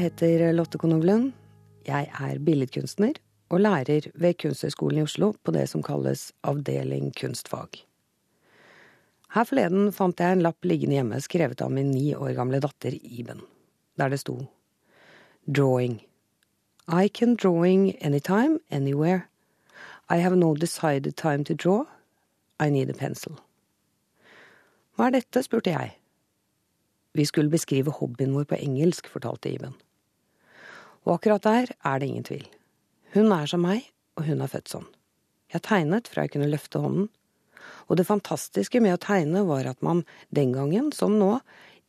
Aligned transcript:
Jeg 0.00 0.14
heter 0.14 0.54
Lotte 0.56 0.78
Konovlund. 0.80 1.34
Jeg 1.84 2.06
er 2.08 2.38
billedkunstner 2.40 3.18
og 3.52 3.60
lærer 3.60 4.06
ved 4.16 4.38
Kunsthøgskolen 4.40 5.02
i 5.02 5.02
Oslo 5.04 5.34
på 5.44 5.52
det 5.52 5.66
som 5.68 5.82
kalles 5.84 6.30
avdeling 6.40 7.10
kunstfag. 7.12 7.82
Her 9.34 9.44
forleden 9.44 9.90
fant 9.92 10.22
jeg 10.24 10.38
en 10.38 10.44
lapp 10.46 10.64
liggende 10.64 10.96
hjemme 10.96 11.18
skrevet 11.20 11.60
av 11.60 11.74
min 11.76 11.90
ni 11.92 12.14
år 12.16 12.32
gamle 12.38 12.62
datter 12.64 12.96
Iben, 12.96 13.42
der 14.00 14.08
det 14.08 14.22
sto 14.22 14.38
Drawing. 15.44 16.00
I 16.88 17.12
can 17.12 17.36
drawing 17.36 17.92
anytime, 18.00 18.56
anywhere. 18.70 19.28
I 20.08 20.24
have 20.24 20.34
no 20.34 20.54
decided 20.54 21.12
time 21.16 21.44
to 21.44 21.52
draw. 21.52 21.84
I 22.58 22.70
need 22.70 22.88
a 22.88 22.96
pencil. 22.96 23.36
Hva 24.96 25.10
er 25.10 25.18
dette, 25.20 25.44
spurte 25.44 25.76
jeg. 25.76 25.92
Vi 27.12 27.28
skulle 27.28 27.52
beskrive 27.52 27.92
hobbyen 28.00 28.32
vår 28.32 28.48
på 28.48 28.62
engelsk, 28.64 29.12
fortalte 29.12 29.52
Iben. 29.52 29.76
Og 31.06 31.16
akkurat 31.16 31.46
der 31.46 31.72
er 31.72 32.00
det 32.00 32.08
ingen 32.10 32.26
tvil. 32.26 32.46
Hun 33.14 33.32
er 33.34 33.48
som 33.50 33.64
meg, 33.64 33.86
og 34.18 34.26
hun 34.28 34.42
er 34.44 34.50
født 34.52 34.70
sånn. 34.72 34.86
Jeg 35.50 35.64
tegnet 35.66 36.10
fra 36.10 36.26
jeg 36.26 36.34
kunne 36.36 36.50
løfte 36.50 36.82
hånden. 36.82 37.08
Og 37.90 37.98
det 37.98 38.06
fantastiske 38.06 38.80
med 38.82 38.94
å 38.94 39.02
tegne 39.02 39.42
var 39.48 39.66
at 39.66 39.80
man 39.82 40.04
den 40.34 40.52
gangen, 40.54 40.92
som 40.94 41.16
nå, 41.18 41.38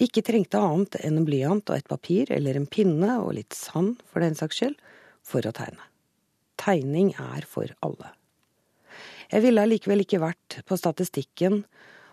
ikke 0.02 0.23
trengte 0.26 0.58
annet 0.58 0.98
enn 1.03 1.20
en 1.20 1.28
blyant 1.28 1.70
og 1.70 1.78
et 1.78 1.90
papir 1.90 2.31
eller 2.34 2.58
en 2.58 2.66
pinne 2.66 3.20
og 3.22 3.36
litt 3.38 3.53
sand, 3.53 4.00
for 4.09 4.23
den 4.26 4.38
saks 4.38 4.58
skyld, 4.58 4.80
for 5.22 5.46
å 5.46 5.53
tegne. 5.53 5.84
Tegning 6.62 7.14
er 7.22 7.46
for 7.50 7.70
alle. 7.86 8.16
Jeg 9.31 9.46
ville 9.46 9.64
allikevel 9.64 10.03
ikke 10.03 10.22
vært 10.22 10.59
på 10.68 10.78
statistikken 10.78 11.62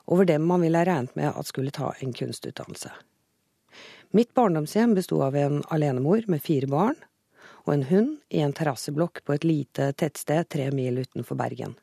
over 0.09 0.29
dem 0.29 0.45
man 0.49 0.63
ville 0.65 0.85
regnet 0.87 1.17
med 1.19 1.33
at 1.33 1.49
skulle 1.49 1.73
ta 1.75 1.91
en 2.01 2.13
kunstutdannelse. 2.17 2.93
Mitt 4.11 4.35
barndomshjem 4.35 4.95
besto 4.95 5.23
av 5.23 5.37
en 5.37 5.63
alenemor 5.69 6.25
med 6.33 6.41
fire 6.41 6.67
barn 6.67 6.97
og 7.67 7.75
en 7.75 7.83
hund 7.91 8.15
i 8.33 8.41
en 8.41 8.55
terrasseblokk 8.57 9.21
på 9.29 9.35
et 9.35 9.45
lite 9.45 9.91
tettsted 10.01 10.49
tre 10.49 10.71
mil 10.73 11.03
utenfor 11.03 11.37
Bergen. 11.37 11.75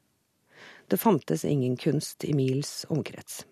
Det 0.90 0.98
fantes 0.98 1.46
ingen 1.46 1.76
kunst 1.78 2.26
i 2.26 2.34
mils 2.34 2.86
omkrets. 2.90 3.44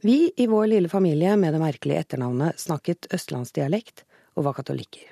Vi 0.00 0.32
i 0.36 0.46
vår 0.48 0.70
lille 0.72 0.88
familie 0.88 1.36
med 1.36 1.52
det 1.52 1.60
merkelige 1.60 2.00
etternavnet 2.06 2.56
snakket 2.60 3.10
østlandsdialekt 3.12 4.06
og 4.36 4.48
var 4.48 4.56
katolikker. 4.56 5.10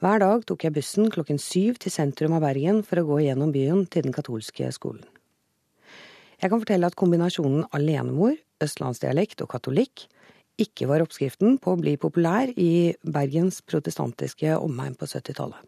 Hver 0.00 0.20
dag 0.20 0.44
tok 0.48 0.64
jeg 0.64 0.76
bussen 0.76 1.08
klokken 1.12 1.40
syv 1.40 1.80
til 1.80 1.92
sentrum 1.92 2.36
av 2.36 2.44
Bergen 2.44 2.84
for 2.84 3.00
å 3.00 3.08
gå 3.08 3.22
gjennom 3.24 3.56
byen 3.56 3.86
til 3.88 4.04
den 4.04 4.16
katolske 4.16 4.68
skolen. 4.76 5.04
Jeg 6.40 6.48
kan 6.48 6.60
fortelle 6.62 6.88
at 6.88 6.96
kombinasjonen 6.96 7.66
alenemor, 7.76 8.32
østlandsdialekt 8.64 9.42
og 9.44 9.50
katolikk 9.52 10.06
ikke 10.60 10.88
var 10.88 11.04
oppskriften 11.04 11.58
på 11.60 11.74
å 11.74 11.80
bli 11.80 11.96
populær 12.00 12.48
i 12.56 12.94
Bergens 13.04 13.60
protestantiske 13.68 14.56
omegn 14.56 14.96
på 14.96 15.08
70-tallet. 15.08 15.60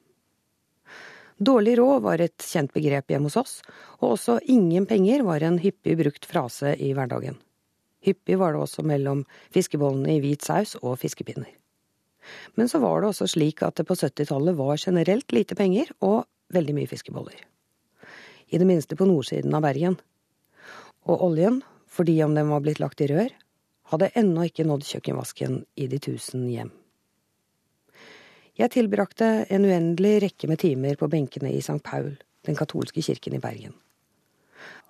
Dårlig 1.43 1.75
råd 1.81 2.05
var 2.05 2.23
et 2.23 2.45
kjent 2.45 2.73
begrep 2.73 3.11
hjemme 3.11 3.29
hos 3.29 3.39
oss, 3.41 3.55
og 4.01 4.15
også 4.15 4.39
ingen 4.53 4.87
penger 4.89 5.25
var 5.27 5.43
en 5.45 5.59
hyppig 5.61 5.97
brukt 5.99 6.29
frase 6.29 6.77
i 6.77 6.93
hverdagen. 6.97 7.37
Hyppig 8.07 8.39
var 8.39 8.55
det 8.55 8.63
også 8.63 8.85
mellom 8.87 9.25
fiskebollene 9.55 10.17
i 10.17 10.23
hvit 10.23 10.45
saus 10.45 10.77
og 10.81 11.01
fiskepinner. 11.03 11.51
Men 12.55 12.71
så 12.71 12.79
var 12.83 13.03
det 13.03 13.11
også 13.11 13.29
slik 13.33 13.65
at 13.67 13.81
det 13.81 13.89
på 13.89 13.97
70-tallet 13.99 14.57
var 14.57 14.79
generelt 14.79 15.35
lite 15.35 15.59
penger 15.59 15.91
og 16.01 16.25
veldig 16.55 16.77
mye 16.79 16.91
fiskeboller. 16.91 17.37
I 18.53 18.61
det 18.61 18.69
minste 18.69 18.97
på 18.99 19.09
nordsiden 19.09 19.55
av 19.57 19.65
Bergen 19.65 19.99
og 21.09 21.25
oljen, 21.27 21.61
fordi 21.91 22.17
om 22.25 22.35
den 22.37 22.51
var 22.53 22.63
blitt 22.65 22.81
lagt 22.83 23.03
i 23.05 23.09
rør, 23.11 23.33
hadde 23.93 24.13
ennå 24.19 24.47
ikke 24.49 24.67
nådd 24.67 24.87
kjøkkenvasken 24.89 25.63
i 25.77 25.89
de 25.91 25.99
tusen 26.03 26.47
hjem. 26.49 26.71
Jeg 28.57 28.73
tilbrakte 28.75 29.47
en 29.53 29.65
uendelig 29.65 30.19
rekke 30.27 30.49
med 30.51 30.61
timer 30.61 30.99
på 31.01 31.09
benkene 31.13 31.51
i 31.53 31.61
St. 31.65 31.81
Paul, 31.85 32.13
den 32.47 32.57
katolske 32.57 33.03
kirken 33.05 33.37
i 33.37 33.41
Bergen. 33.43 33.75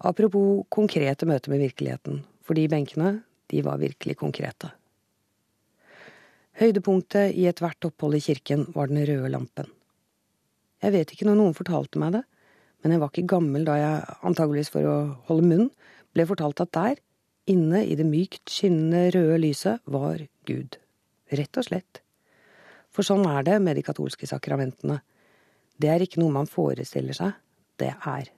Apropos 0.02 0.64
konkrete 0.72 1.26
møter 1.30 1.52
med 1.52 1.62
virkeligheten, 1.62 2.24
for 2.42 2.58
de 2.58 2.66
benkene, 2.68 3.20
de 3.50 3.62
var 3.62 3.78
virkelig 3.80 4.16
konkrete. 4.18 4.72
Høydepunktet 6.58 7.32
i 7.38 7.46
ethvert 7.48 7.86
opphold 7.86 8.18
i 8.18 8.24
kirken 8.24 8.66
var 8.74 8.90
den 8.90 9.00
røde 9.08 9.30
lampen. 9.32 9.70
Jeg 10.82 10.92
vet 10.92 11.14
ikke 11.14 11.28
når 11.28 11.38
noen 11.38 11.56
fortalte 11.56 12.00
meg 12.02 12.16
det, 12.18 12.24
men 12.82 12.92
jeg 12.92 13.00
var 13.00 13.12
ikke 13.12 13.30
gammel 13.30 13.64
da 13.64 13.78
jeg, 13.78 14.16
antageligvis 14.26 14.72
for 14.74 14.88
å 14.90 14.96
holde 15.28 15.46
munn, 15.46 15.68
ble 16.12 16.26
fortalt 16.28 16.62
at 16.64 16.72
der, 16.76 17.00
inne 17.50 17.82
i 17.86 17.96
det 17.98 18.06
mykt 18.06 18.50
skinnende 18.50 19.10
røde 19.14 19.38
lyset, 19.42 19.82
var 19.84 20.22
Gud. 20.48 20.78
Rett 21.32 21.58
og 21.58 21.66
slett. 21.66 22.02
For 22.92 23.06
sånn 23.06 23.24
er 23.28 23.44
det 23.46 23.58
med 23.64 23.78
de 23.78 23.84
katolske 23.86 24.28
sakramentene. 24.28 25.00
Det 25.80 25.88
er 25.88 26.04
ikke 26.04 26.20
noe 26.20 26.34
man 26.34 26.50
forestiller 26.50 27.16
seg, 27.16 27.32
det 27.80 27.94
er. 27.96 28.28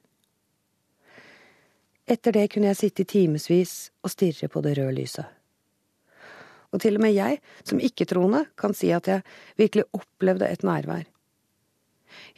Etter 2.05 2.37
det 2.37 2.51
kunne 2.53 2.71
jeg 2.71 2.81
sitte 2.81 3.03
i 3.03 3.09
timevis 3.09 3.75
og 4.05 4.13
stirre 4.13 4.49
på 4.53 4.63
det 4.65 4.77
røde 4.79 4.95
lyset. 4.95 5.27
Og 6.75 6.83
til 6.83 6.99
og 6.99 7.05
med 7.05 7.15
jeg, 7.15 7.39
som 7.63 7.81
ikke-troende, 7.83 8.45
kan 8.59 8.75
si 8.75 8.91
at 8.93 9.09
jeg 9.09 9.23
virkelig 9.59 9.87
opplevde 9.95 10.49
et 10.51 10.65
nærvær. 10.67 11.05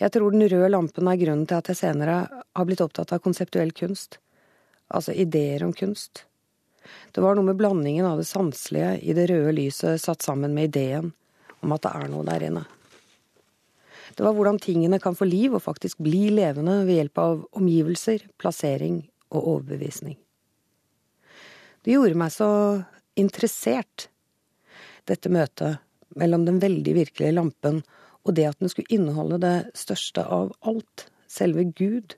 Jeg 0.00 0.12
tror 0.12 0.32
den 0.32 0.44
røde 0.48 0.68
lampen 0.72 1.08
er 1.08 1.18
grunnen 1.20 1.48
til 1.48 1.58
at 1.58 1.68
jeg 1.72 1.80
senere 1.80 2.18
har 2.28 2.68
blitt 2.68 2.84
opptatt 2.84 3.12
av 3.12 3.20
konseptuell 3.24 3.72
kunst 3.76 4.20
altså 4.88 5.14
ideer 5.14 5.64
om 5.66 5.72
kunst. 5.76 6.24
Det 7.12 7.22
var 7.24 7.34
noe 7.34 7.46
med 7.48 7.58
blandingen 7.58 8.06
av 8.06 8.20
det 8.20 8.28
sanselige 8.28 8.96
i 9.02 9.14
det 9.16 9.28
røde 9.30 9.54
lyset 9.56 10.02
satt 10.02 10.22
sammen 10.22 10.54
med 10.54 10.70
ideen 10.70 11.12
om 11.64 11.72
at 11.74 11.86
det 11.86 11.94
er 11.98 12.10
noe 12.12 12.26
der 12.26 12.46
inne. 12.46 12.64
Det 14.16 14.24
var 14.24 14.36
hvordan 14.36 14.60
tingene 14.62 15.00
kan 15.02 15.16
få 15.18 15.26
liv 15.28 15.56
og 15.56 15.64
faktisk 15.64 15.98
bli 16.04 16.28
levende 16.32 16.78
ved 16.86 17.00
hjelp 17.00 17.20
av 17.20 17.42
omgivelser, 17.58 18.22
plassering 18.38 19.02
og 19.34 19.40
overbevisning. 19.56 20.14
Det 21.82 21.94
gjorde 21.94 22.18
meg 22.18 22.32
så 22.34 22.50
interessert, 23.18 24.08
dette 25.06 25.30
møtet 25.30 25.82
mellom 26.18 26.46
den 26.46 26.58
veldig 26.62 26.94
virkelige 26.96 27.34
lampen 27.36 27.82
og 28.26 28.34
det 28.34 28.48
at 28.48 28.62
den 28.62 28.70
skulle 28.70 28.90
inneholde 28.90 29.38
det 29.42 29.56
største 29.78 30.24
av 30.24 30.50
alt, 30.66 31.06
selve 31.30 31.68
Gud. 31.78 32.16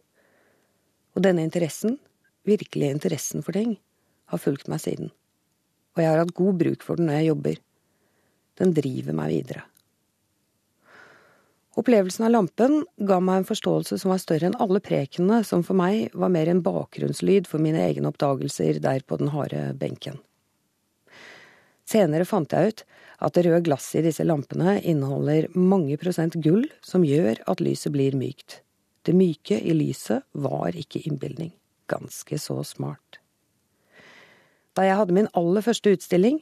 Og 1.17 1.25
denne 1.25 1.45
interessen 1.45 1.99
virkelige 2.49 2.97
interessen 2.97 3.45
for 3.45 3.57
ting, 3.57 3.77
har 4.29 4.43
fulgt 4.43 4.69
meg 4.69 4.83
siden. 4.83 5.13
Og 5.97 6.05
jeg 6.05 6.13
har 6.13 6.23
hatt 6.23 6.37
god 6.37 6.61
bruk 6.61 6.85
for 6.87 7.01
den 7.01 7.09
når 7.09 7.21
jeg 7.21 7.33
jobber. 7.33 7.59
Den 8.61 8.75
driver 8.77 9.17
meg 9.19 9.33
videre. 9.33 9.65
Opplevelsen 11.79 12.25
av 12.27 12.33
lampen 12.35 12.81
ga 13.07 13.21
meg 13.23 13.41
en 13.41 13.47
forståelse 13.47 14.01
som 14.03 14.11
var 14.11 14.19
større 14.23 14.49
enn 14.49 14.57
alle 14.59 14.81
prekenene, 14.83 15.45
som 15.47 15.63
for 15.67 15.79
meg 15.79 16.15
var 16.15 16.33
mer 16.35 16.51
en 16.51 16.63
bakgrunnslyd 16.65 17.47
for 17.47 17.63
mine 17.63 17.83
egne 17.85 18.11
oppdagelser 18.11 18.81
der 18.83 19.05
på 19.07 19.21
den 19.21 19.31
harde 19.31 19.61
benken. 19.79 20.19
Senere 21.89 22.27
fant 22.29 22.53
jeg 22.53 22.73
ut 22.73 22.83
at 23.23 23.35
det 23.35 23.47
røde 23.47 23.63
glasset 23.67 24.01
i 24.03 24.09
disse 24.09 24.27
lampene 24.27 24.77
inneholder 24.83 25.49
mange 25.55 25.97
prosent 26.03 26.37
gull 26.43 26.67
som 26.85 27.07
gjør 27.07 27.41
at 27.47 27.63
lyset 27.63 27.95
blir 27.95 28.19
mykt. 28.19 28.61
Det 29.07 29.15
myke 29.17 29.63
i 29.63 29.75
lyset 29.79 30.27
var 30.35 30.77
ikke 30.77 31.07
innbilning 31.07 31.55
ganske 31.91 32.39
så 32.41 32.61
smart. 32.67 33.19
Da 34.77 34.85
jeg 34.87 34.99
hadde 35.01 35.17
min 35.17 35.31
aller 35.37 35.65
første 35.65 35.91
utstilling, 35.97 36.39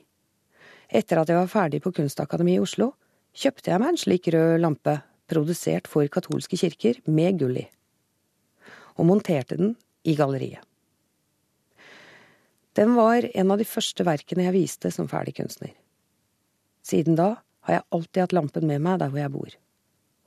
etter 0.93 1.20
at 1.20 1.31
jeg 1.31 1.38
var 1.38 1.50
ferdig 1.50 1.81
på 1.82 1.93
Kunstakademiet 1.96 2.60
i 2.60 2.64
Oslo, 2.66 2.93
kjøpte 3.37 3.72
jeg 3.72 3.82
meg 3.82 3.94
en 3.94 4.00
slik 4.00 4.28
rød 4.32 4.60
lampe, 4.62 5.00
produsert 5.26 5.88
for 5.90 6.06
katolske 6.12 6.58
kirker, 6.60 7.00
med 7.06 7.40
gull 7.40 7.56
i, 7.58 7.66
og 8.94 9.08
monterte 9.08 9.58
den 9.58 9.75
i 10.06 10.14
galleriet. 10.19 10.62
Den 12.76 12.93
var 12.94 13.25
en 13.25 13.50
av 13.50 13.58
de 13.58 13.64
første 13.64 14.04
verkene 14.04 14.44
jeg 14.44 14.54
viste 14.54 14.90
som 14.93 15.08
ferdig 15.08 15.38
kunstner. 15.38 15.72
Siden 16.84 17.16
da 17.16 17.38
har 17.66 17.78
jeg 17.78 17.88
alltid 17.96 18.20
hatt 18.22 18.34
lampen 18.37 18.69
med 18.69 18.84
meg 18.84 19.00
der 19.00 19.10
hvor 19.10 19.22
jeg 19.22 19.32
bor, 19.32 19.56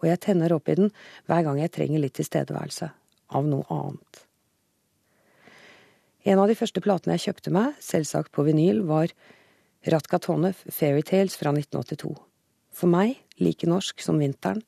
og 0.02 0.10
jeg 0.10 0.22
tenner 0.26 0.56
opp 0.56 0.68
i 0.68 0.78
den 0.80 0.90
hver 1.30 1.46
gang 1.46 1.62
jeg 1.62 1.72
trenger 1.76 2.02
litt 2.04 2.18
tilstedeværelse 2.18 2.90
av 3.38 3.48
noe 3.48 3.70
annet. 3.70 4.24
En 6.30 6.38
av 6.38 6.46
de 6.46 6.54
første 6.54 6.82
platene 6.86 7.16
jeg 7.16 7.24
kjøpte 7.24 7.52
meg, 7.56 7.78
selvsagt 7.82 8.30
på 8.36 8.44
vinyl, 8.46 8.84
var 8.86 9.10
Ratka 9.90 10.20
Ratkatonov 10.20 10.60
Fairytales 10.70 11.34
fra 11.40 11.50
1982. 11.56 12.12
For 12.70 12.92
meg 12.92 13.16
like 13.42 13.66
norsk 13.66 14.04
som 14.06 14.20
vinteren, 14.22 14.62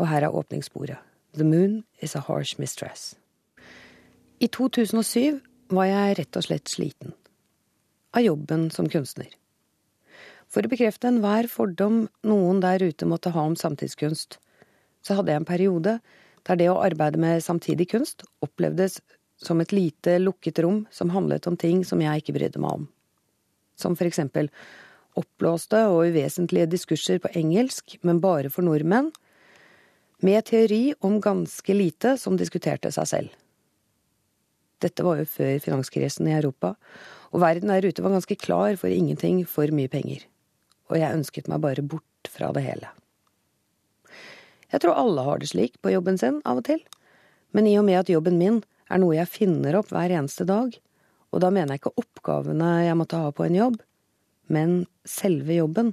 og 0.00 0.08
her 0.08 0.24
er 0.24 0.32
åpningssporet. 0.32 0.96
The 1.36 1.44
Moon 1.44 1.82
is 2.00 2.16
a 2.16 2.22
Harsh 2.24 2.56
Mistress. 2.60 3.16
I 4.40 4.48
2007 4.48 5.42
var 5.76 5.90
jeg 5.90 6.16
rett 6.22 6.40
og 6.40 6.46
slett 6.48 6.72
sliten. 6.72 7.12
Av 8.16 8.24
jobben 8.24 8.70
som 8.72 8.88
kunstner. 8.88 9.28
For 10.48 10.64
å 10.64 10.72
bekrefte 10.72 11.10
enhver 11.10 11.52
fordom 11.52 12.06
noen 12.24 12.64
der 12.64 12.80
ute 12.80 13.08
måtte 13.08 13.34
ha 13.36 13.44
om 13.44 13.58
samtidskunst, 13.60 14.38
så 15.04 15.18
hadde 15.18 15.34
jeg 15.34 15.42
en 15.42 15.52
periode 15.52 15.98
der 16.48 16.60
det 16.60 16.72
å 16.72 16.80
arbeide 16.80 17.20
med 17.20 17.44
samtidig 17.44 17.92
kunst 17.92 18.24
opplevdes 18.40 19.02
som 19.42 19.60
et 19.60 19.72
lite, 19.74 20.18
lukket 20.22 20.62
rom 20.62 20.84
som 20.90 21.10
handlet 21.10 21.46
om 21.50 21.58
ting 21.58 21.82
som 21.84 22.00
jeg 22.02 22.22
ikke 22.22 22.36
brydde 22.36 22.62
meg 22.62 22.78
om. 22.78 22.88
Som 23.78 23.96
for 23.98 24.08
eksempel 24.08 24.50
oppblåste 25.18 25.82
og 25.90 26.06
uvesentlige 26.12 26.70
diskurser 26.72 27.20
på 27.20 27.32
engelsk, 27.36 27.98
men 28.06 28.22
bare 28.22 28.50
for 28.52 28.64
nordmenn, 28.64 29.10
med 30.22 30.46
teori 30.46 30.94
om 31.02 31.18
ganske 31.20 31.74
lite 31.74 32.14
som 32.18 32.38
diskuterte 32.38 32.92
seg 32.94 33.08
selv. 33.10 33.38
Dette 34.82 35.04
var 35.06 35.18
jo 35.18 35.28
før 35.28 35.58
finanskrisen 35.62 36.28
i 36.30 36.36
Europa, 36.36 36.74
og 37.32 37.42
verden 37.42 37.70
der 37.70 37.86
ute 37.86 38.02
var 38.04 38.14
ganske 38.14 38.38
klar 38.38 38.76
for 38.78 38.90
ingenting 38.90 39.42
for 39.48 39.70
mye 39.74 39.90
penger. 39.90 40.24
Og 40.90 40.98
jeg 40.98 41.18
ønsket 41.18 41.50
meg 41.50 41.62
bare 41.64 41.82
bort 41.82 42.30
fra 42.30 42.50
det 42.54 42.64
hele. 42.66 42.90
Jeg 44.72 44.82
tror 44.82 44.96
alle 44.96 45.24
har 45.26 45.40
det 45.40 45.50
slik 45.50 45.78
på 45.82 45.92
jobben 45.92 46.18
sin 46.18 46.40
av 46.48 46.62
og 46.62 46.66
til, 46.68 46.80
men 47.52 47.68
i 47.68 47.76
og 47.78 47.86
med 47.88 48.00
at 48.00 48.12
jobben 48.12 48.38
min 48.40 48.62
er 48.92 49.00
noe 49.00 49.16
jeg 49.16 49.30
finner 49.30 49.78
opp 49.78 49.90
hver 49.92 50.12
eneste 50.12 50.46
dag, 50.48 50.74
og 51.32 51.40
da 51.40 51.50
mener 51.50 51.74
jeg 51.74 51.82
ikke 51.82 52.02
oppgavene 52.02 52.72
jeg 52.84 52.98
måtte 53.00 53.20
ha 53.20 53.32
på 53.32 53.46
en 53.46 53.56
jobb, 53.56 53.78
men 54.52 54.82
selve 55.08 55.56
jobben. 55.56 55.92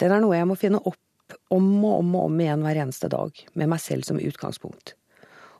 Den 0.00 0.12
er 0.12 0.22
noe 0.22 0.36
jeg 0.36 0.48
må 0.48 0.58
finne 0.60 0.82
opp 0.84 0.98
om 1.54 1.68
og 1.86 2.00
om 2.00 2.14
og 2.18 2.26
om 2.26 2.40
igjen 2.42 2.64
hver 2.66 2.80
eneste 2.84 3.10
dag, 3.12 3.36
med 3.54 3.70
meg 3.70 3.80
selv 3.82 4.06
som 4.08 4.20
utgangspunkt. 4.20 4.94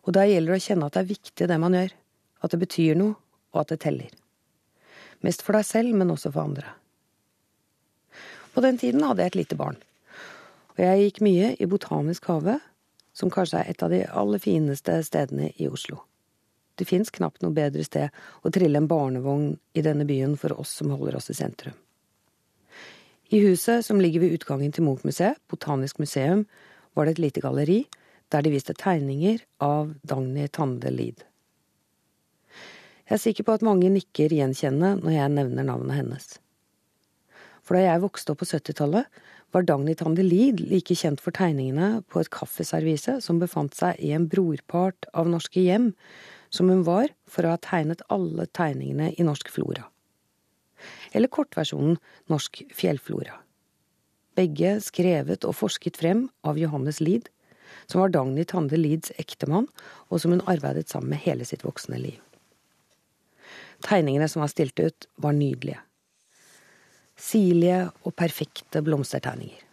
Og 0.05 0.15
da 0.17 0.25
gjelder 0.27 0.55
det 0.55 0.61
å 0.61 0.67
kjenne 0.67 0.89
at 0.89 0.97
det 0.97 1.03
er 1.05 1.13
viktig 1.13 1.49
det 1.49 1.61
man 1.61 1.77
gjør, 1.77 1.95
at 2.41 2.53
det 2.53 2.61
betyr 2.63 2.99
noe, 2.99 3.17
og 3.55 3.63
at 3.63 3.73
det 3.73 3.81
teller. 3.85 4.11
Mest 5.25 5.45
for 5.45 5.57
deg 5.57 5.67
selv, 5.69 5.95
men 5.97 6.13
også 6.13 6.33
for 6.33 6.47
andre. 6.47 6.75
På 8.55 8.65
den 8.65 8.81
tiden 8.81 9.05
hadde 9.07 9.23
jeg 9.23 9.33
et 9.33 9.41
lite 9.43 9.59
barn, 9.59 9.79
og 10.75 10.83
jeg 10.83 11.05
gikk 11.05 11.21
mye 11.25 11.55
i 11.61 11.69
Botanisk 11.71 12.27
hage, 12.31 12.59
som 13.13 13.31
kanskje 13.33 13.61
er 13.61 13.71
et 13.71 13.83
av 13.85 13.93
de 13.93 14.05
aller 14.07 14.43
fineste 14.43 14.97
stedene 15.07 15.51
i 15.61 15.69
Oslo. 15.69 16.01
Det 16.81 16.89
fins 16.89 17.13
knapt 17.13 17.43
noe 17.45 17.53
bedre 17.53 17.85
sted 17.85 18.09
å 18.41 18.53
trille 18.55 18.81
en 18.81 18.89
barnevogn 18.89 19.53
i 19.77 19.85
denne 19.85 20.07
byen 20.09 20.39
for 20.41 20.55
oss 20.57 20.73
som 20.81 20.95
holder 20.95 21.19
oss 21.19 21.29
i 21.29 21.37
sentrum. 21.37 21.77
I 23.31 23.43
huset 23.45 23.85
som 23.87 24.01
ligger 24.01 24.25
ved 24.25 24.39
utgangen 24.39 24.73
til 24.73 24.87
Munch-museet, 24.87 25.37
Botanisk 25.53 26.01
museum, 26.01 26.47
var 26.97 27.07
det 27.07 27.19
et 27.19 27.25
lite 27.27 27.43
galleri 27.45 27.83
der 28.33 28.43
de 28.43 28.55
viste 28.55 28.75
tegninger 28.75 29.43
av 29.63 29.93
Dagny 30.07 30.49
Tande 30.49 30.91
Lid. 30.95 31.21
Jeg 33.11 33.19
er 33.19 33.23
sikker 33.27 33.47
på 33.47 33.59
at 33.59 33.67
mange 33.67 33.91
nikker 33.93 34.33
gjenkjennende 34.33 35.03
når 35.03 35.15
jeg 35.19 35.35
nevner 35.37 35.67
navnet 35.67 35.99
hennes. 35.99 36.27
For 37.67 37.77
da 37.77 37.85
jeg 37.85 38.03
vokste 38.03 38.33
opp 38.33 38.41
på 38.41 38.49
70-tallet, 38.51 39.07
var 39.51 39.67
Dagny 39.67 39.97
Tande 39.99 40.25
Lid 40.25 40.63
like 40.63 40.95
kjent 40.95 41.21
for 41.23 41.35
tegningene 41.35 42.05
på 42.11 42.23
et 42.23 42.31
kaffeservise 42.33 43.19
som 43.23 43.43
befant 43.43 43.75
seg 43.75 43.99
i 43.99 44.15
en 44.15 44.29
brorpart 44.31 45.11
av 45.11 45.31
norske 45.31 45.63
hjem, 45.63 45.91
som 46.51 46.69
hun 46.69 46.83
var 46.87 47.13
for 47.31 47.47
å 47.47 47.55
ha 47.55 47.61
tegnet 47.63 48.03
alle 48.13 48.47
tegningene 48.57 49.13
i 49.15 49.27
Norsk 49.27 49.51
Flora. 49.53 49.87
Eller 51.13 51.31
kortversjonen 51.33 51.99
Norsk 52.31 52.63
Fjellflora. 52.75 53.39
Begge 54.39 54.79
skrevet 54.83 55.45
og 55.45 55.57
forsket 55.59 55.99
frem 56.01 56.29
av 56.47 56.59
Johannes 56.59 57.01
Lid, 57.03 57.29
som 57.87 58.01
var 58.03 58.13
Dagny 58.15 58.45
Tande 58.49 58.79
Lids 58.79 59.13
ektemann, 59.21 59.69
og 60.09 60.23
som 60.23 60.35
hun 60.35 60.45
arbeidet 60.51 60.89
sammen 60.91 61.15
med 61.15 61.23
hele 61.25 61.47
sitt 61.47 61.65
voksne 61.67 61.99
liv. 62.01 62.19
Tegningene 63.85 64.29
som 64.29 64.43
var 64.45 64.53
stilt 64.53 64.79
ut, 64.81 65.09
var 65.17 65.35
nydelige. 65.37 65.81
Sirlige 67.21 67.91
og 68.07 68.15
perfekte 68.17 68.83
blomstertegninger. 68.85 69.67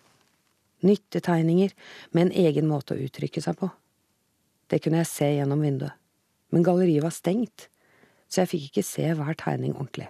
Nyttetegninger 0.88 1.74
med 2.14 2.28
en 2.28 2.36
egen 2.46 2.68
måte 2.70 2.96
å 2.96 3.02
uttrykke 3.08 3.42
seg 3.42 3.58
på. 3.60 3.70
Det 4.68 4.82
kunne 4.84 5.02
jeg 5.02 5.10
se 5.10 5.30
gjennom 5.38 5.64
vinduet, 5.64 5.96
men 6.54 6.64
galleriet 6.66 7.04
var 7.04 7.16
stengt, 7.16 7.68
så 8.28 8.44
jeg 8.44 8.52
fikk 8.54 8.70
ikke 8.70 8.86
se 8.86 9.12
hver 9.18 9.38
tegning 9.40 9.76
ordentlig. 9.76 10.10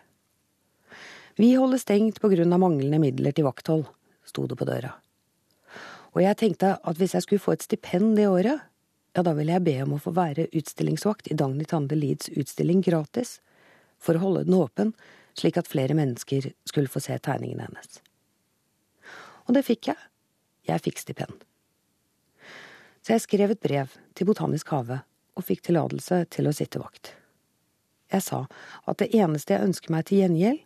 Vi 1.38 1.52
holder 1.54 1.82
stengt 1.82 2.22
på 2.22 2.32
grunn 2.32 2.54
av 2.54 2.62
manglende 2.64 3.00
midler 3.02 3.36
til 3.36 3.46
vakthold, 3.46 3.86
sto 4.26 4.48
det 4.50 4.58
på 4.58 4.66
døra. 4.66 4.96
Og 6.16 6.24
jeg 6.24 6.38
tenkte 6.40 6.74
at 6.82 6.98
hvis 6.98 7.14
jeg 7.14 7.26
skulle 7.26 7.44
få 7.44 7.54
et 7.54 7.66
stipend 7.66 8.16
det 8.18 8.26
året, 8.26 8.64
ja, 9.14 9.24
da 9.26 9.34
ville 9.38 9.54
jeg 9.54 9.66
be 9.66 9.76
om 9.84 9.96
å 9.96 10.02
få 10.02 10.14
være 10.18 10.48
utstillingsvakt 10.58 11.30
i 11.30 11.38
Dagny 11.38 11.66
Tande 11.70 11.98
Lids 11.98 12.32
utstilling 12.34 12.82
gratis, 12.86 13.38
for 14.02 14.18
å 14.18 14.22
holde 14.22 14.46
den 14.46 14.58
åpen, 14.58 14.94
slik 15.38 15.58
at 15.58 15.70
flere 15.70 15.98
mennesker 15.98 16.52
skulle 16.70 16.90
få 16.90 17.02
se 17.02 17.18
tegningene 17.22 17.66
hennes. 17.66 18.00
Og 19.46 19.56
det 19.58 19.66
fikk 19.66 19.92
jeg. 19.92 20.02
Jeg 20.68 20.84
fikk 20.84 21.02
stipend. 21.02 21.46
Så 23.06 23.16
jeg 23.16 23.24
skrev 23.24 23.54
et 23.54 23.62
brev 23.64 23.94
til 24.18 24.28
Botanisk 24.28 24.74
hage 24.74 25.00
og 25.38 25.46
fikk 25.46 25.68
tillatelse 25.68 26.24
til 26.34 26.50
å 26.50 26.56
sitte 26.56 26.82
vakt. 26.82 27.14
Jeg 28.12 28.24
sa 28.24 28.46
at 28.88 29.02
det 29.02 29.12
eneste 29.16 29.54
jeg 29.54 29.68
ønsket 29.68 29.94
meg 29.94 30.08
til 30.08 30.24
gjengjeld, 30.24 30.64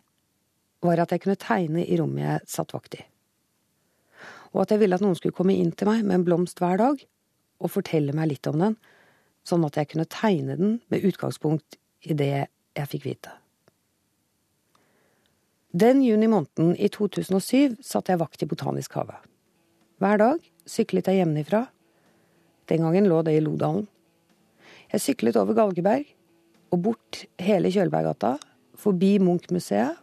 var 0.82 0.98
at 0.98 1.12
jeg 1.14 1.22
kunne 1.22 1.38
tegne 1.38 1.84
i 1.84 1.96
rommet 2.00 2.24
jeg 2.24 2.50
satt 2.50 2.72
vakt 2.74 2.96
i. 2.98 3.02
Og 4.52 4.64
at 4.64 4.72
jeg 4.74 4.82
ville 4.82 4.96
at 4.98 5.04
noen 5.04 5.14
skulle 5.18 5.36
komme 5.36 5.54
inn 5.54 5.70
til 5.76 5.88
meg 5.88 6.02
med 6.02 6.18
en 6.18 6.24
blomst 6.26 6.58
hver 6.62 6.80
dag 6.80 7.04
og 7.62 7.70
fortelle 7.70 8.14
meg 8.16 8.32
litt 8.32 8.48
om 8.50 8.58
den, 8.58 8.74
sånn 9.46 9.62
at 9.66 9.78
jeg 9.78 9.92
kunne 9.92 10.10
tegne 10.10 10.58
den 10.58 10.74
med 10.90 11.06
utgangspunkt 11.06 11.78
i 12.02 12.16
det 12.18 12.32
jeg 12.32 12.90
fikk 12.90 13.06
vite. 13.06 13.36
Den 15.72 16.02
juni 16.04 16.28
måneden 16.28 16.74
i 16.76 16.90
2007 16.92 17.78
satt 17.80 18.10
jeg 18.10 18.20
vakt 18.20 18.42
i 18.44 18.48
Botanisk 18.50 18.98
hage. 18.98 19.16
Hver 20.02 20.18
dag 20.20 20.50
syklet 20.68 21.08
jeg 21.08 21.22
hjemmefra. 21.22 21.64
Den 22.68 22.84
gangen 22.84 23.08
lå 23.08 23.22
det 23.24 23.38
i 23.38 23.42
Lodalen. 23.42 23.86
Jeg 24.92 25.00
syklet 25.00 25.38
over 25.40 25.56
Galgeberg 25.56 26.08
og 26.72 26.80
bort 26.84 27.22
hele 27.40 27.70
Kjølberggata, 27.72 28.34
forbi 28.76 29.14
Munch-museet 29.24 29.96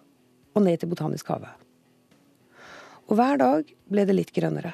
og 0.57 0.63
ned 0.65 0.81
til 0.81 0.89
Botanisk 0.89 1.29
hage. 1.29 1.51
Og 3.09 3.17
hver 3.17 3.37
dag 3.41 3.69
ble 3.89 4.05
det 4.09 4.15
litt 4.17 4.33
grønnere. 4.33 4.71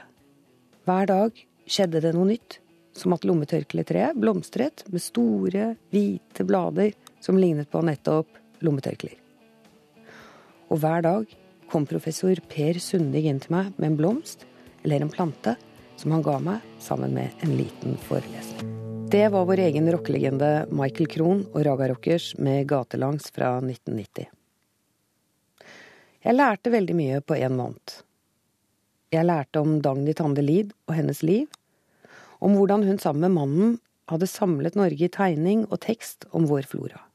Hver 0.87 1.09
dag 1.09 1.41
skjedde 1.67 2.03
det 2.03 2.13
noe 2.15 2.29
nytt, 2.29 2.59
som 2.95 3.11
at 3.15 3.27
lommetørkletreet 3.27 4.15
blomstret 4.15 4.85
med 4.87 5.03
store, 5.03 5.73
hvite 5.91 6.47
blader 6.47 6.95
som 7.23 7.39
lignet 7.39 7.67
på 7.71 7.83
nettopp 7.83 8.39
lommetørklær. 8.63 9.19
Og 10.71 10.79
hver 10.79 11.03
dag 11.03 11.35
kom 11.71 11.87
professor 11.89 12.39
Per 12.51 12.79
Sunding 12.79 13.27
inn 13.27 13.43
til 13.43 13.55
meg 13.57 13.75
med 13.75 13.91
en 13.91 13.99
blomst 13.99 14.47
eller 14.85 15.03
en 15.03 15.11
plante 15.11 15.57
som 15.99 16.15
han 16.15 16.23
ga 16.23 16.39
meg 16.39 16.73
sammen 16.79 17.15
med 17.15 17.43
en 17.43 17.55
liten 17.59 17.99
forelesning. 18.07 18.74
Det 19.11 19.27
var 19.29 19.45
vår 19.45 19.59
egen 19.59 19.91
rockelegende 19.91 20.65
Michael 20.69 21.07
Krohn 21.07 21.43
og 21.53 21.65
Raga 21.65 21.87
Rockers 21.91 22.31
med 22.37 22.65
Gatelangs 22.67 23.29
fra 23.31 23.51
1990. 23.61 24.25
Jeg 26.25 26.33
lærte 26.33 26.73
veldig 26.73 26.95
mye 26.97 27.19
på 27.21 27.37
én 27.37 27.53
måned. 27.53 27.99
Jeg 29.13 29.27
lærte 29.29 29.61
om 29.61 29.77
Dagny 29.85 30.15
Tande 30.17 30.41
Lid 30.41 30.73
og 30.89 30.97
hennes 30.97 31.21
liv, 31.23 31.45
om 32.41 32.57
hvordan 32.57 32.83
hun 32.87 32.97
sammen 32.99 33.27
med 33.27 33.37
mannen 33.37 33.77
hadde 34.09 34.27
samlet 34.27 34.75
Norge 34.75 35.05
i 35.05 35.13
tegning 35.13 35.67
og 35.69 35.83
tekst 35.85 36.25
om 36.33 36.49
vår 36.49 36.65
flora. 36.65 37.05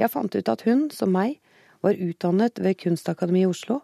Jeg 0.00 0.10
fant 0.10 0.34
ut 0.34 0.48
at 0.48 0.64
hun, 0.64 0.88
som 0.90 1.12
meg, 1.12 1.36
var 1.84 2.00
utdannet 2.00 2.56
ved 2.56 2.80
Kunstakademiet 2.80 3.50
i 3.50 3.52
Oslo, 3.52 3.82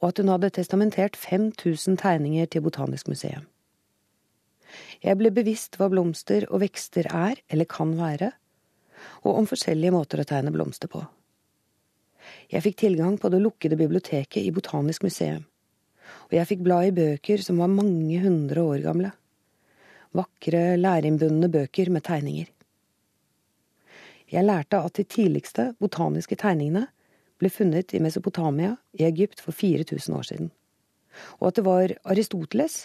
og 0.00 0.12
at 0.12 0.20
hun 0.20 0.28
hadde 0.28 0.52
testamentert 0.54 1.16
5000 1.16 1.96
tegninger 2.04 2.46
til 2.46 2.68
Botanisk 2.68 3.08
museum. 3.08 3.48
Jeg 5.04 5.18
ble 5.20 5.30
bevisst 5.30 5.76
hva 5.78 5.86
blomster 5.92 6.48
og 6.50 6.62
vekster 6.64 7.06
er, 7.06 7.38
eller 7.46 7.68
kan 7.70 7.92
være, 7.98 8.32
og 9.22 9.38
om 9.42 9.46
forskjellige 9.46 9.94
måter 9.94 10.22
å 10.22 10.26
tegne 10.26 10.50
blomster 10.54 10.90
på. 10.90 11.04
Jeg 12.50 12.64
fikk 12.64 12.80
tilgang 12.82 13.14
på 13.20 13.30
det 13.30 13.40
lukkede 13.44 13.78
biblioteket 13.78 14.42
i 14.42 14.52
Botanisk 14.54 15.06
museum, 15.06 15.44
og 16.28 16.34
jeg 16.34 16.50
fikk 16.50 16.64
bla 16.66 16.82
i 16.86 16.92
bøker 16.94 17.44
som 17.44 17.60
var 17.62 17.70
mange 17.70 18.18
hundre 18.24 18.64
år 18.72 18.82
gamle. 18.84 19.12
Vakre, 20.18 20.74
lærinnbundne 20.80 21.50
bøker 21.52 21.92
med 21.94 22.04
tegninger. 22.08 22.48
Jeg 24.28 24.44
lærte 24.44 24.80
at 24.84 24.98
de 24.98 25.06
tidligste 25.08 25.70
botaniske 25.80 26.36
tegningene 26.40 26.88
ble 27.38 27.52
funnet 27.52 27.94
i 27.94 28.02
Mesopotamia 28.02 28.74
i 28.98 29.06
Egypt 29.06 29.40
for 29.44 29.56
4000 29.56 30.16
år 30.18 30.26
siden, 30.26 30.50
og 31.38 31.52
at 31.52 31.60
det 31.60 31.64
var 31.68 31.94
Aristoteles 32.04 32.82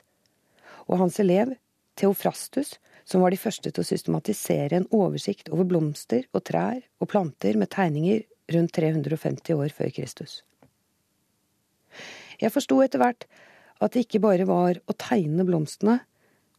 og 0.86 1.00
hans 1.02 1.20
elev 1.20 1.56
Theofrastus 2.00 2.78
som 3.06 3.22
var 3.22 3.34
de 3.34 3.40
første 3.40 3.70
til 3.70 3.84
å 3.84 3.88
systematisere 3.88 4.80
en 4.80 4.88
oversikt 4.96 5.52
over 5.52 5.68
blomster 5.68 6.26
og 6.32 6.46
trær 6.48 6.82
og 7.04 7.10
planter 7.12 7.60
med 7.60 7.72
tegninger 7.74 8.24
rundt 8.56 8.74
350 8.76 9.58
år 9.58 9.74
før 9.76 9.92
Kristus. 9.96 10.42
Jeg 12.42 12.54
forsto 12.54 12.80
etter 12.84 13.02
hvert 13.02 13.28
at 13.84 13.94
det 13.94 14.06
ikke 14.06 14.24
bare 14.24 14.48
var 14.48 14.80
å 14.88 14.96
tegne 14.98 15.46
blomstene 15.48 16.00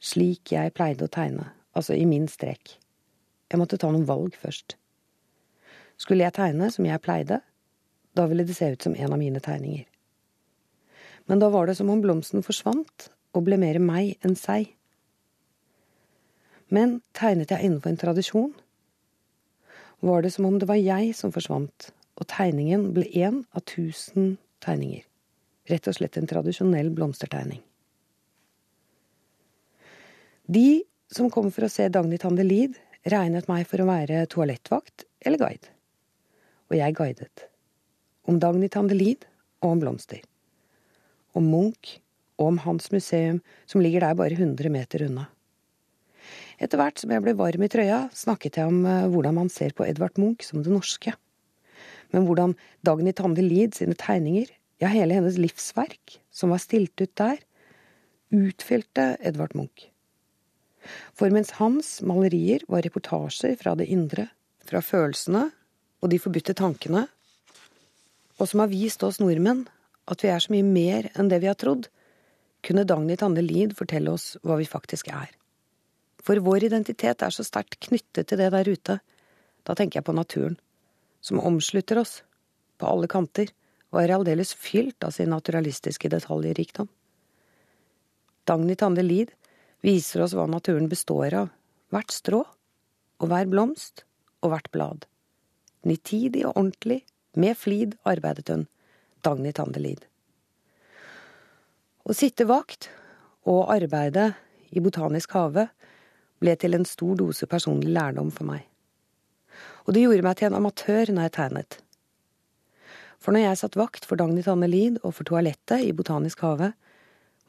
slik 0.05 0.53
jeg 0.53 0.75
pleide 0.77 1.07
å 1.07 1.13
tegne, 1.13 1.49
altså 1.73 1.97
i 1.97 2.05
min 2.09 2.27
strek. 2.29 2.77
Jeg 3.49 3.61
måtte 3.61 3.79
ta 3.81 3.91
noen 3.93 4.07
valg 4.09 4.37
først. 4.37 4.77
Skulle 6.01 6.27
jeg 6.27 6.37
tegne 6.37 6.71
som 6.75 6.87
jeg 6.87 7.03
pleide, 7.03 7.41
da 8.15 8.27
ville 8.31 8.45
det 8.47 8.57
se 8.57 8.69
ut 8.75 8.85
som 8.85 8.95
en 8.95 9.15
av 9.15 9.21
mine 9.21 9.41
tegninger. 9.43 9.87
Men 11.31 11.41
da 11.41 11.49
var 11.49 11.67
det 11.67 11.79
som 11.79 11.89
om 11.91 12.03
blomsten 12.05 12.45
forsvant 12.45 13.09
og 13.35 13.47
ble 13.47 13.57
mer 13.59 13.81
meg 13.81 14.19
enn 14.27 14.37
seg. 14.39 14.69
Men 16.75 16.99
tegnet 17.15 17.53
jeg 17.55 17.67
innenfor 17.67 17.93
en 17.93 18.01
tradisjon, 18.01 18.55
var 20.05 20.25
det 20.25 20.33
som 20.35 20.49
om 20.49 20.59
det 20.59 20.69
var 20.69 20.81
jeg 20.81 21.15
som 21.17 21.33
forsvant, 21.33 21.91
og 22.19 22.29
tegningen 22.31 22.91
ble 22.97 23.07
én 23.15 23.43
av 23.55 23.65
tusen 23.69 24.35
tegninger. 24.65 25.05
Rett 25.71 25.87
og 25.89 25.97
slett 25.97 26.19
en 26.21 26.29
tradisjonell 26.29 26.91
blomstertegning. 26.93 27.63
De 30.45 30.83
som 31.15 31.31
kom 31.33 31.49
for 31.55 31.65
å 31.65 31.73
se 31.73 31.87
Dagny 31.89 32.19
Tande 32.21 32.45
Lid, 32.45 32.77
regnet 33.09 33.49
meg 33.49 33.65
for 33.69 33.81
å 33.81 33.89
være 33.89 34.27
toalettvakt 34.33 35.07
eller 35.25 35.41
guide. 35.41 35.71
Og 36.69 36.77
jeg 36.77 36.97
guidet. 36.99 37.47
Om 38.29 38.41
Dagny 38.41 38.69
Tande 38.73 38.97
Lid 38.97 39.25
og 39.63 39.71
om 39.71 39.85
blomster. 39.85 40.21
Om 41.33 41.49
Munch 41.49 41.99
og 42.37 42.51
om 42.51 42.61
hans 42.65 42.91
museum, 42.93 43.41
som 43.65 43.81
ligger 43.81 44.05
der 44.05 44.19
bare 44.19 44.37
100 44.37 44.73
meter 44.73 45.07
unna. 45.07 45.29
Etter 46.63 46.81
hvert 46.81 47.01
som 47.01 47.13
jeg 47.13 47.25
ble 47.25 47.35
varm 47.39 47.65
i 47.65 47.71
trøya, 47.71 48.05
snakket 48.15 48.59
jeg 48.61 48.71
om 48.71 48.85
eh, 48.89 49.07
hvordan 49.13 49.39
man 49.39 49.51
ser 49.53 49.75
på 49.77 49.87
Edvard 49.87 50.19
Munch 50.21 50.47
som 50.49 50.63
det 50.65 50.73
norske. 50.73 51.15
Men 52.15 52.29
hvordan 52.29 52.55
Dagny 52.87 53.15
Tande 53.17 53.43
Lid 53.43 53.75
sine 53.75 53.97
tegninger, 53.99 54.53
ja, 54.83 54.91
hele 54.93 55.17
hennes 55.17 55.39
livsverk, 55.41 56.19
som 56.35 56.55
var 56.55 56.63
stilt 56.63 56.99
ut 57.01 57.15
der, 57.19 57.41
utfylte 58.35 59.15
Edvard 59.21 59.55
Munch. 59.59 59.89
For 61.17 61.33
mens 61.33 61.55
hans 61.59 61.97
malerier 62.05 62.65
var 62.69 62.85
reportasjer 62.85 63.57
fra 63.61 63.75
det 63.79 63.89
indre, 63.93 64.29
fra 64.65 64.83
følelsene 64.85 65.49
og 66.05 66.11
de 66.13 66.21
forbudte 66.21 66.57
tankene, 66.57 67.07
og 68.41 68.51
som 68.51 68.65
har 68.65 68.73
vist 68.73 69.03
oss 69.07 69.21
nordmenn 69.23 69.65
at 70.11 70.25
vi 70.25 70.31
er 70.33 70.43
så 70.43 70.53
mye 70.53 70.67
mer 70.67 71.09
enn 71.15 71.31
det 71.31 71.41
vi 71.41 71.49
har 71.49 71.57
trodd, 71.59 71.89
kunne 72.65 72.87
Dagny 72.89 73.17
Tande 73.21 73.45
Lid 73.45 73.75
fortelle 73.77 74.13
oss 74.13 74.35
hva 74.45 74.59
vi 74.61 74.69
faktisk 74.69 75.09
er. 75.13 75.31
For 76.25 76.41
vår 76.41 76.71
identitet 76.71 77.23
er 77.23 77.35
så 77.35 77.45
sterkt 77.45 77.77
knyttet 77.85 78.31
til 78.31 78.41
det 78.41 78.51
der 78.55 78.69
ute. 78.69 78.99
Da 79.65 79.77
tenker 79.77 80.01
jeg 80.01 80.09
på 80.09 80.17
naturen, 80.17 80.57
som 81.21 81.41
omslutter 81.41 82.01
oss, 82.01 82.23
på 82.81 82.89
alle 82.89 83.09
kanter, 83.11 83.53
og 83.93 84.01
er 84.03 84.15
aldeles 84.17 84.55
fylt 84.57 85.05
av 85.07 85.13
sin 85.15 85.31
naturalistiske 85.31 86.09
detaljrikdom. 86.11 86.89
Dagny 88.49 88.75
Tande 88.77 89.05
Lid 89.05 89.31
viser 89.85 90.25
oss 90.25 90.35
hva 90.37 90.49
naturen 90.51 90.89
består 90.91 91.37
av, 91.45 91.53
hvert 91.93 92.13
strå, 92.13 92.43
og 93.21 93.31
hver 93.31 93.47
blomst, 93.49 94.03
og 94.43 94.53
hvert 94.53 94.71
blad. 94.75 95.07
Nitidig 95.85 96.45
og 96.49 96.57
ordentlig, 96.57 97.05
med 97.37 97.57
flid 97.59 97.95
arbeidet 98.07 98.51
hun, 98.53 98.67
Dagny 99.25 99.53
Tande 99.57 99.81
Lid. 99.81 100.03
Å 102.05 102.13
sitte 102.17 102.45
vakt 102.49 102.91
og 103.49 103.71
arbeide 103.73 104.33
i 104.75 104.83
Botanisk 104.85 105.33
hage 105.37 105.69
ble 106.45 106.55
til 106.61 106.77
en 106.77 106.85
stor 106.89 107.17
dose 107.17 107.49
personlig 107.49 107.93
lærdom 107.97 108.31
for 108.35 108.47
meg. 108.49 108.67
Og 109.85 109.97
det 109.97 110.05
gjorde 110.05 110.25
meg 110.27 110.39
til 110.39 110.51
en 110.51 110.59
amatør 110.61 111.13
når 111.13 111.29
jeg 111.29 111.37
tegnet. 111.39 111.79
For 113.21 113.33
når 113.33 113.47
jeg 113.47 113.61
satt 113.61 113.79
vakt 113.81 114.05
for 114.05 114.21
Dagny 114.21 114.45
Tanne 114.45 114.69
Lid 114.69 114.99
og 115.03 115.17
for 115.17 115.29
toalettet 115.29 115.87
i 115.87 115.95
Botanisk 115.97 116.43
hage, 116.45 116.75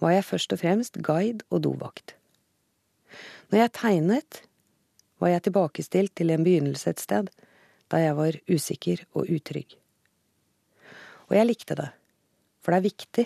var 0.03 0.11
jeg 0.11 0.27
først 0.27 0.55
og 0.55 0.61
fremst 0.61 0.99
guide 1.03 1.43
og 1.49 1.63
dovakt. 1.67 2.15
Når 3.51 3.59
jeg 3.61 3.73
tegnet, 3.75 4.41
var 5.19 5.31
jeg 5.31 5.45
tilbakestilt 5.47 6.15
til 6.15 6.31
en 6.31 6.43
begynnelse 6.43 6.91
et 6.91 7.03
sted, 7.03 7.29
da 7.91 8.01
jeg 8.01 8.15
var 8.17 8.39
usikker 8.51 9.03
og 9.13 9.29
utrygg. 9.31 9.77
Og 11.27 11.37
jeg 11.37 11.47
likte 11.47 11.77
det, 11.77 11.89
for 12.61 12.71
det 12.73 12.79
er 12.79 12.89
viktig, 12.89 13.25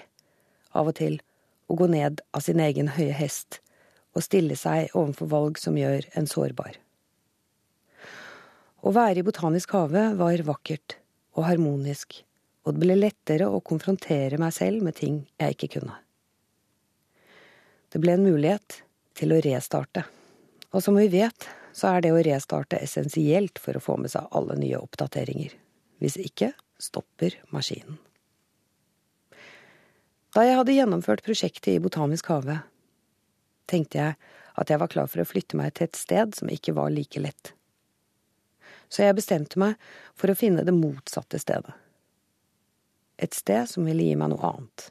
av 0.77 0.91
og 0.91 0.97
til, 0.99 1.17
å 1.69 1.77
gå 1.77 1.89
ned 1.89 2.21
av 2.33 2.45
sin 2.45 2.61
egen 2.61 2.93
høye 2.95 3.13
hest 3.13 3.59
og 4.15 4.25
stille 4.25 4.57
seg 4.57 4.93
overfor 4.97 5.29
valg 5.31 5.59
som 5.61 5.77
gjør 5.77 6.07
en 6.19 6.27
sårbar. 6.29 6.77
Å 8.79 8.93
være 8.95 9.21
i 9.21 9.27
Botanisk 9.27 9.73
hage 9.75 10.05
var 10.19 10.45
vakkert 10.47 10.95
og 11.35 11.45
harmonisk, 11.49 12.21
og 12.63 12.75
det 12.75 12.83
ble 12.83 12.95
lettere 12.99 13.49
å 13.49 13.59
konfrontere 13.65 14.39
meg 14.39 14.55
selv 14.55 14.85
med 14.85 14.95
ting 14.99 15.23
jeg 15.39 15.57
ikke 15.57 15.73
kunne. 15.79 15.97
Det 17.89 17.99
ble 18.01 18.15
en 18.15 18.25
mulighet 18.25 18.81
til 19.17 19.33
å 19.33 19.41
restarte. 19.43 20.05
Og 20.69 20.83
som 20.85 20.95
vi 20.99 21.07
vet, 21.11 21.47
så 21.73 21.95
er 21.95 22.05
det 22.05 22.13
å 22.13 22.21
restarte 22.23 22.79
essensielt 22.79 23.59
for 23.61 23.77
å 23.77 23.83
få 23.83 23.97
med 24.01 24.13
seg 24.13 24.29
alle 24.35 24.57
nye 24.59 24.79
oppdateringer. 24.79 25.55
Hvis 25.99 26.19
ikke 26.21 26.53
stopper 26.79 27.35
maskinen. 27.53 27.97
Da 30.35 30.45
jeg 30.45 30.59
hadde 30.59 30.75
gjennomført 30.75 31.25
prosjektet 31.25 31.73
i 31.73 31.81
Botanisk 31.81 32.29
hage, 32.29 32.59
tenkte 33.69 34.01
jeg 34.01 34.17
at 34.59 34.71
jeg 34.71 34.81
var 34.81 34.91
klar 34.91 35.07
for 35.07 35.21
å 35.21 35.27
flytte 35.27 35.57
meg 35.59 35.75
til 35.77 35.87
et 35.87 35.99
sted 35.99 36.35
som 36.35 36.51
ikke 36.51 36.75
var 36.77 36.91
like 36.93 37.21
lett. 37.21 37.53
Så 38.89 39.05
jeg 39.05 39.17
bestemte 39.19 39.59
meg 39.61 39.77
for 40.17 40.31
å 40.31 40.37
finne 40.37 40.65
det 40.65 40.75
motsatte 40.75 41.39
stedet. 41.41 41.75
Et 43.19 43.33
sted 43.35 43.69
som 43.69 43.85
ville 43.85 44.07
gi 44.07 44.15
meg 44.17 44.31
noe 44.31 44.49
annet. 44.49 44.89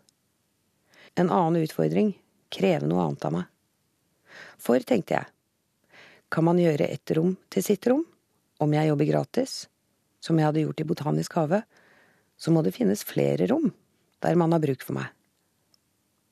En 1.18 1.32
annen 1.34 1.64
utfordring, 1.64 2.12
kreve 2.54 2.86
noe 2.86 3.08
annet 3.08 3.26
av 3.26 3.34
meg. 3.34 3.48
For, 4.60 4.78
tenkte 4.86 5.16
jeg, 5.16 5.26
kan 6.30 6.44
man 6.46 6.60
gjøre 6.60 6.86
ett 6.92 7.10
rom 7.16 7.34
til 7.50 7.64
sitt 7.64 7.86
rom, 7.88 8.04
om 8.62 8.74
jeg 8.74 8.90
jobber 8.90 9.08
gratis, 9.08 9.54
som 10.20 10.38
jeg 10.38 10.48
hadde 10.48 10.64
gjort 10.64 10.82
i 10.82 10.86
Botanisk 10.86 11.36
hage, 11.38 11.62
så 12.38 12.52
må 12.54 12.62
det 12.62 12.74
finnes 12.76 13.06
flere 13.06 13.48
rom 13.50 13.70
der 14.22 14.38
man 14.38 14.52
har 14.54 14.62
bruk 14.62 14.82
for 14.84 14.98
meg. 14.98 15.10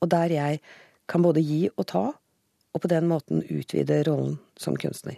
Og 0.02 0.10
der 0.12 0.34
jeg 0.34 0.60
kan 1.10 1.22
både 1.22 1.42
gi 1.42 1.66
og 1.72 1.86
ta, 1.90 2.04
og 2.76 2.82
på 2.84 2.90
den 2.92 3.08
måten 3.08 3.40
utvide 3.48 4.02
rollen 4.04 4.36
som 4.60 4.76
kunstner. 4.76 5.16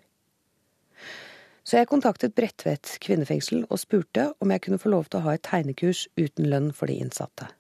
Så 1.67 1.77
jeg 1.77 1.91
kontaktet 1.91 2.37
Bredtvet 2.39 2.95
kvinnefengsel 3.05 3.67
og 3.67 3.81
spurte 3.83 4.31
om 4.41 4.55
jeg 4.55 4.63
kunne 4.65 4.81
få 4.81 4.93
lov 4.95 5.11
til 5.11 5.19
å 5.19 5.27
ha 5.27 5.35
et 5.37 5.45
tegnekurs 5.45 6.07
uten 6.17 6.47
lønn 6.49 6.71
for 6.73 6.89
de 6.89 6.97
innsatte. 7.03 7.51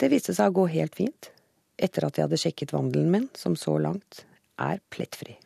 Det 0.00 0.08
viste 0.08 0.32
seg 0.32 0.48
å 0.48 0.62
gå 0.62 0.70
helt 0.72 0.96
fint, 0.96 1.28
etter 1.76 2.06
at 2.06 2.16
jeg 2.16 2.24
hadde 2.24 2.40
sjekket 2.40 2.72
vandelen 2.72 3.10
min, 3.12 3.26
som 3.36 3.58
så 3.58 3.74
langt 3.76 4.22
er 4.56 4.80
plettfri. 4.94 5.36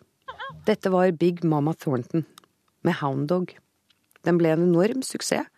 Dette 0.68 0.92
var 0.94 1.10
Big 1.18 1.42
Mama 1.42 1.74
Thornton, 1.74 2.22
med 2.86 3.00
Hound 3.00 3.26
Dog. 3.32 3.56
Den 4.22 4.38
ble 4.38 4.52
en 4.54 4.68
enorm 4.68 5.02
suksess, 5.02 5.48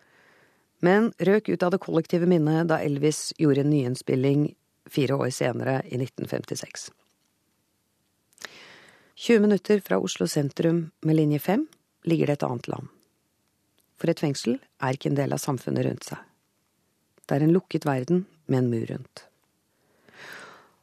men 0.81 1.11
røk 1.21 1.49
ut 1.49 1.63
av 1.65 1.73
det 1.73 1.81
kollektive 1.81 2.27
minnet 2.29 2.69
da 2.69 2.77
Elvis 2.85 3.31
gjorde 3.41 3.63
en 3.63 3.71
nyinnspilling 3.73 4.43
fire 4.89 5.17
år 5.17 5.29
senere, 5.33 5.81
i 5.85 5.97
1956. 5.97 6.89
20 9.19 9.39
minutter 9.39 9.79
fra 9.79 9.97
Oslo 9.97 10.27
sentrum 10.27 10.91
med 11.01 11.15
linje 11.15 11.39
5 11.39 11.67
ligger 12.03 12.27
det 12.27 12.33
et 12.33 12.43
annet 12.43 12.67
land. 12.69 12.89
For 13.97 14.11
et 14.13 14.21
fengsel 14.21 14.59
er 14.77 14.93
ikke 14.93 15.09
en 15.09 15.17
del 15.17 15.33
av 15.33 15.41
samfunnet 15.41 15.87
rundt 15.87 16.05
seg. 16.05 16.19
Det 17.25 17.33
er 17.33 17.47
en 17.47 17.55
lukket 17.55 17.87
verden 17.89 18.27
med 18.45 18.59
en 18.59 18.69
mur 18.69 18.85
rundt. 18.91 19.23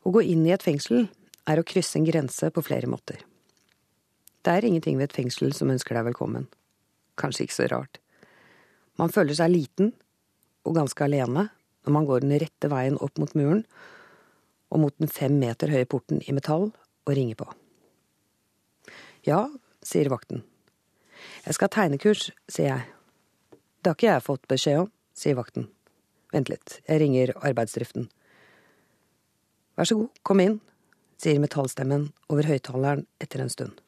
Å 0.02 0.10
gå 0.18 0.24
inn 0.34 0.42
i 0.48 0.50
et 0.50 0.66
fengsel 0.66 1.06
er 1.46 1.62
å 1.62 1.66
krysse 1.70 1.94
en 2.00 2.10
grense 2.10 2.50
på 2.50 2.66
flere 2.66 2.90
måter. 2.90 3.22
Det 4.42 4.50
er 4.50 4.66
ingenting 4.66 4.98
ved 4.98 5.12
et 5.12 5.18
fengsel 5.22 5.54
som 5.54 5.70
ønsker 5.70 5.94
deg 5.94 6.10
velkommen. 6.10 6.50
Kanskje 7.14 7.46
ikke 7.46 7.60
så 7.60 7.70
rart. 7.70 8.02
Man 8.98 9.14
føler 9.14 9.38
seg 9.38 9.54
liten 9.54 9.94
og 10.66 10.74
ganske 10.82 11.06
alene 11.06 11.52
når 11.86 12.00
man 12.02 12.10
går 12.10 12.26
den 12.26 12.40
rette 12.42 12.74
veien 12.74 12.98
opp 12.98 13.14
mot 13.14 13.38
muren 13.38 13.62
og 14.74 14.88
mot 14.88 14.98
den 14.98 15.20
fem 15.22 15.38
meter 15.38 15.70
høye 15.70 15.86
porten 15.86 16.18
i 16.26 16.34
metall 16.34 16.72
og 16.74 17.14
ringer 17.14 17.38
på. 17.38 17.54
Ja, 19.24 19.46
sier 19.80 20.10
vakten. 20.12 20.42
Jeg 21.46 21.56
skal 21.56 21.70
ha 21.70 21.72
tegnekurs, 21.72 22.26
sier 22.50 22.68
jeg. 22.68 22.82
Det 23.80 23.88
har 23.88 23.96
ikke 23.96 24.10
jeg 24.10 24.24
fått 24.26 24.50
beskjed 24.50 24.82
om, 24.82 24.90
sier 25.16 25.38
vakten. 25.38 25.70
Vent 26.34 26.50
litt, 26.52 26.78
jeg 26.84 27.00
ringer 27.00 27.32
arbeidsdriften. 27.40 28.10
Vær 29.78 29.88
så 29.88 29.96
god, 29.96 30.10
kom 30.28 30.42
inn, 30.44 30.58
sier 31.16 31.40
metallstemmen 31.40 32.10
over 32.28 32.50
høyttaleren 32.50 33.06
etter 33.22 33.40
en 33.40 33.52
stund. 33.52 33.80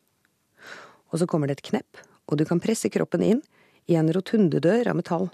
Og 1.13 1.21
så 1.21 1.29
kommer 1.29 1.51
det 1.51 1.59
et 1.59 1.69
knepp, 1.69 2.01
og 2.27 2.41
du 2.41 2.47
kan 2.49 2.63
presse 2.63 2.89
kroppen 2.93 3.25
inn 3.27 3.43
i 3.93 3.99
en 4.01 4.09
rotundedør 4.17 4.89
av 4.89 4.97
metall. 4.99 5.29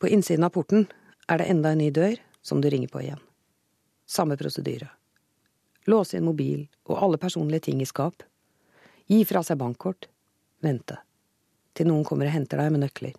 På 0.00 0.08
innsiden 0.08 0.46
av 0.48 0.54
porten 0.56 0.88
er 1.28 1.42
det 1.42 1.50
enda 1.52 1.74
en 1.74 1.82
ny 1.84 1.90
dør 1.92 2.16
som 2.40 2.62
du 2.64 2.70
ringer 2.72 2.88
på 2.88 3.04
igjen. 3.04 3.20
Samme 4.08 4.40
prosedyre. 4.40 4.88
Låse 5.88 6.16
inn 6.16 6.26
mobil 6.26 6.66
og 6.88 6.96
alle 7.04 7.20
personlige 7.20 7.68
ting 7.68 7.84
i 7.84 7.88
skap. 7.88 8.24
Gi 9.08 9.24
fra 9.24 9.40
seg 9.40 9.56
bankkort. 9.56 10.04
Vente. 10.60 10.98
Til 11.72 11.88
noen 11.88 12.04
kommer 12.04 12.28
og 12.28 12.34
henter 12.34 12.60
deg 12.60 12.74
med 12.74 12.82
nøkler. 12.82 13.14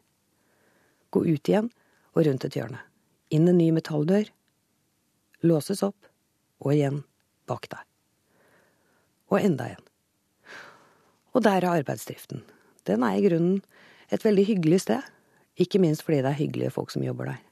Gå 1.09 1.23
ut 1.25 1.49
igjen 1.49 1.71
og 2.13 2.21
rundt 2.27 2.45
et 2.45 2.57
hjørne. 2.59 2.83
Inn 3.33 3.49
en 3.49 3.57
ny 3.57 3.71
metalldør. 3.73 4.29
Låses 5.49 5.81
opp. 5.87 5.97
Og 6.61 6.75
igjen 6.75 7.01
bak 7.49 7.65
deg. 7.73 7.81
Og 9.33 9.41
enda 9.41 9.71
en. 9.73 9.83
Og 11.33 11.41
der 11.45 11.63
er 11.63 11.79
arbeidsdriften. 11.79 12.43
Den 12.85 13.05
er 13.05 13.17
i 13.17 13.25
grunnen 13.25 13.61
et 14.13 14.25
veldig 14.25 14.45
hyggelig 14.45 14.83
sted. 14.85 15.01
Ikke 15.57 15.81
minst 15.81 16.05
fordi 16.05 16.21
det 16.21 16.35
er 16.35 16.41
hyggelige 16.43 16.75
folk 16.75 16.93
som 16.93 17.05
jobber 17.05 17.33
der. 17.33 17.45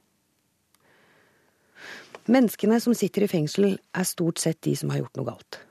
Menneskene 2.28 2.78
som 2.84 2.94
sitter 2.94 3.24
i 3.24 3.30
fengsel, 3.30 3.78
er 3.94 4.06
stort 4.06 4.38
sett 4.38 4.60
de 4.62 4.76
som 4.76 4.92
har 4.92 5.02
gjort 5.02 5.18
noe 5.18 5.32
galt 5.32 5.64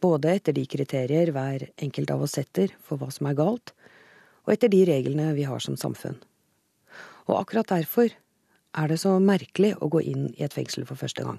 både 0.00 0.34
etter 0.36 0.56
de 0.56 0.64
kriterier 0.66 1.32
hver 1.34 1.68
enkelt 1.80 2.10
av 2.10 2.24
oss 2.24 2.38
setter 2.38 2.72
for 2.84 3.00
hva 3.00 3.10
som 3.14 3.28
er 3.30 3.38
galt, 3.38 3.74
og 4.46 4.54
etter 4.54 4.72
de 4.72 4.82
reglene 4.88 5.30
vi 5.36 5.46
har 5.48 5.62
som 5.62 5.76
samfunn. 5.78 6.18
Og 7.28 7.36
akkurat 7.38 7.70
derfor 7.70 8.10
er 8.10 8.90
det 8.90 9.00
så 9.02 9.16
merkelig 9.22 9.74
å 9.78 9.90
gå 9.92 10.02
inn 10.12 10.28
i 10.36 10.44
et 10.46 10.54
fengsel 10.54 10.86
for 10.88 10.98
første 10.98 11.26
gang. 11.26 11.38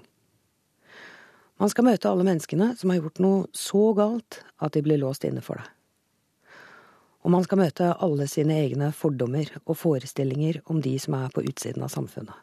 Man 1.60 1.70
skal 1.70 1.86
møte 1.86 2.10
alle 2.10 2.26
menneskene 2.26 2.72
som 2.78 2.90
har 2.90 3.02
gjort 3.02 3.20
noe 3.22 3.44
så 3.56 3.92
galt 3.96 4.40
at 4.58 4.74
de 4.74 4.82
blir 4.84 5.00
låst 5.02 5.26
inne 5.28 5.44
for 5.44 5.60
det. 5.60 5.68
Og 7.22 7.30
man 7.30 7.44
skal 7.46 7.60
møte 7.60 7.92
alle 8.02 8.26
sine 8.26 8.56
egne 8.64 8.88
fordommer 8.96 9.46
og 9.62 9.76
forestillinger 9.78 10.58
om 10.72 10.80
de 10.82 10.96
som 10.98 11.14
er 11.14 11.30
på 11.30 11.44
utsiden 11.46 11.84
av 11.86 11.92
samfunnet. 11.94 12.34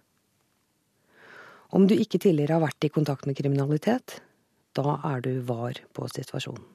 Om 1.75 1.85
du 1.89 1.97
ikke 1.99 2.21
tidligere 2.21 2.55
har 2.55 2.63
vært 2.63 2.87
i 2.87 2.91
kontakt 2.93 3.27
med 3.27 3.37
kriminalitet, 3.37 4.21
da 4.85 4.99
er 5.11 5.23
du 5.25 5.33
var 5.45 5.79
på 5.95 6.07
situasjonen. 6.11 6.65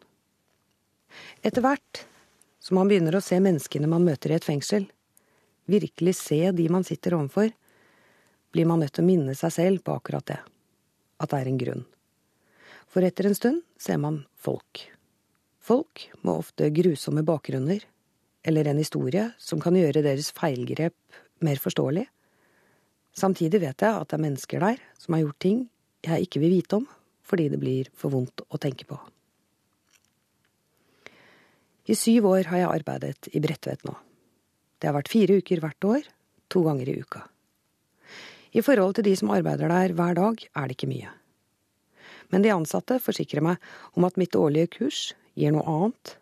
Etter 1.47 1.63
hvert 1.65 2.05
som 2.65 2.79
man 2.79 2.89
begynner 2.89 3.17
å 3.17 3.23
se 3.23 3.39
menneskene 3.43 3.91
man 3.91 4.07
møter 4.07 4.33
i 4.33 4.39
et 4.39 4.47
fengsel, 4.47 4.87
virkelig 5.71 6.17
se 6.19 6.41
de 6.57 6.69
man 6.73 6.87
sitter 6.87 7.17
overfor, 7.17 7.53
blir 8.55 8.69
man 8.71 8.81
nødt 8.81 8.95
til 8.97 9.05
å 9.05 9.09
minne 9.09 9.35
seg 9.37 9.53
selv 9.53 9.85
på 9.85 9.97
akkurat 9.99 10.27
det, 10.31 10.41
at 11.21 11.31
det 11.31 11.41
er 11.41 11.51
en 11.51 11.61
grunn. 11.61 11.85
For 12.89 13.05
etter 13.05 13.29
en 13.29 13.37
stund 13.37 13.63
ser 13.81 13.99
man 14.01 14.23
folk. 14.39 14.85
Folk 15.65 16.07
med 16.23 16.35
ofte 16.35 16.71
grusomme 16.75 17.25
bakgrunner, 17.27 17.83
eller 18.45 18.69
en 18.69 18.81
historie 18.81 19.31
som 19.41 19.61
kan 19.61 19.77
gjøre 19.77 20.05
deres 20.05 20.29
feilgrep 20.37 20.95
mer 21.45 21.61
forståelig. 21.61 22.05
Samtidig 23.17 23.61
vet 23.63 23.85
jeg 23.85 23.93
at 23.93 24.11
det 24.11 24.19
er 24.19 24.25
mennesker 24.25 24.65
der 24.65 24.83
som 25.01 25.17
har 25.17 25.25
gjort 25.25 25.41
ting 25.45 25.65
jeg 26.05 26.27
ikke 26.27 26.43
vil 26.43 26.59
vite 26.59 26.81
om, 26.83 26.87
fordi 27.25 27.49
det 27.52 27.61
blir 27.61 27.90
for 27.97 28.14
vondt 28.14 28.45
å 28.49 28.61
tenke 28.61 28.87
på. 28.88 28.99
I 31.85 31.97
syv 31.99 32.31
år 32.31 32.49
har 32.49 32.62
jeg 32.62 32.73
arbeidet 32.78 33.28
i 33.37 33.40
Bredtvet 33.45 33.85
nå. 33.85 33.97
Det 34.81 34.88
har 34.88 34.97
vært 34.97 35.12
fire 35.12 35.37
uker 35.40 35.61
hvert 35.61 35.88
år, 35.88 36.07
to 36.49 36.62
ganger 36.64 36.88
i 36.88 36.97
uka. 37.00 37.25
I 38.54 38.62
forhold 38.62 38.97
til 38.97 39.09
de 39.09 39.14
som 39.19 39.33
arbeider 39.35 39.69
der 39.69 39.93
hver 39.97 40.16
dag, 40.16 40.40
er 40.40 40.69
det 40.69 40.76
ikke 40.76 40.90
mye. 40.93 41.11
Men 42.33 42.45
de 42.45 42.52
ansatte 42.54 43.00
forsikrer 43.02 43.45
meg 43.45 43.64
om 43.99 44.07
at 44.09 44.16
mitt 44.21 44.37
årlige 44.38 44.71
kurs 44.78 45.00
gir 45.37 45.52
noe 45.52 45.64
annet, 45.69 46.14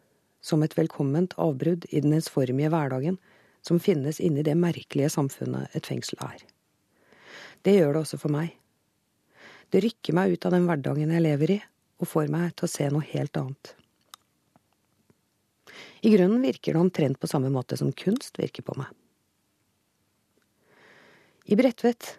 som 0.42 0.64
et 0.64 0.74
velkomment 0.74 1.36
avbrudd 1.38 1.86
i 1.90 2.00
den 2.02 2.16
ensformige 2.16 2.72
hverdagen 2.72 3.20
som 3.62 3.78
finnes 3.78 4.18
inni 4.18 4.42
det 4.42 4.56
merkelige 4.58 5.12
samfunnet 5.14 5.76
et 5.76 5.86
fengsel 5.86 6.18
er. 6.24 6.42
Det 7.62 7.76
gjør 7.76 7.94
det 7.94 8.02
også 8.02 8.18
for 8.18 8.34
meg. 8.34 8.56
Det 9.72 9.80
rykker 9.80 10.16
meg 10.16 10.34
ut 10.34 10.44
av 10.44 10.52
den 10.52 10.66
hverdagen 10.68 11.12
jeg 11.14 11.24
lever 11.24 11.54
i, 11.54 11.60
og 12.02 12.08
får 12.10 12.28
meg 12.32 12.52
til 12.56 12.68
å 12.68 12.72
se 12.72 12.88
noe 12.92 13.06
helt 13.08 13.38
annet. 13.40 13.72
I 16.02 16.10
grunnen 16.12 16.42
virker 16.42 16.74
det 16.74 16.82
omtrent 16.82 17.20
på 17.22 17.30
samme 17.30 17.48
måte 17.54 17.78
som 17.80 17.92
kunst 17.96 18.36
virker 18.40 18.66
på 18.66 18.74
meg. 18.76 18.90
I 21.48 21.56
Bredtvet 21.58 22.16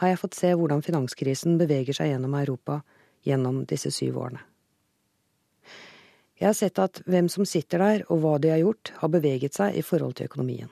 har 0.00 0.12
jeg 0.12 0.20
fått 0.20 0.36
se 0.38 0.50
hvordan 0.56 0.82
finanskrisen 0.84 1.56
beveger 1.60 1.96
seg 1.96 2.12
gjennom 2.12 2.34
Europa 2.38 2.80
gjennom 3.26 3.62
disse 3.70 3.92
syv 3.94 4.18
årene. 4.20 4.42
Jeg 6.40 6.48
har 6.48 6.56
sett 6.56 6.80
at 6.80 7.02
hvem 7.04 7.28
som 7.28 7.44
sitter 7.44 7.82
der 7.82 8.04
og 8.08 8.22
hva 8.22 8.36
de 8.40 8.52
har 8.52 8.62
gjort, 8.62 8.92
har 8.96 9.12
beveget 9.12 9.56
seg 9.56 9.76
i 9.76 9.84
forhold 9.84 10.16
til 10.16 10.30
økonomien. 10.30 10.70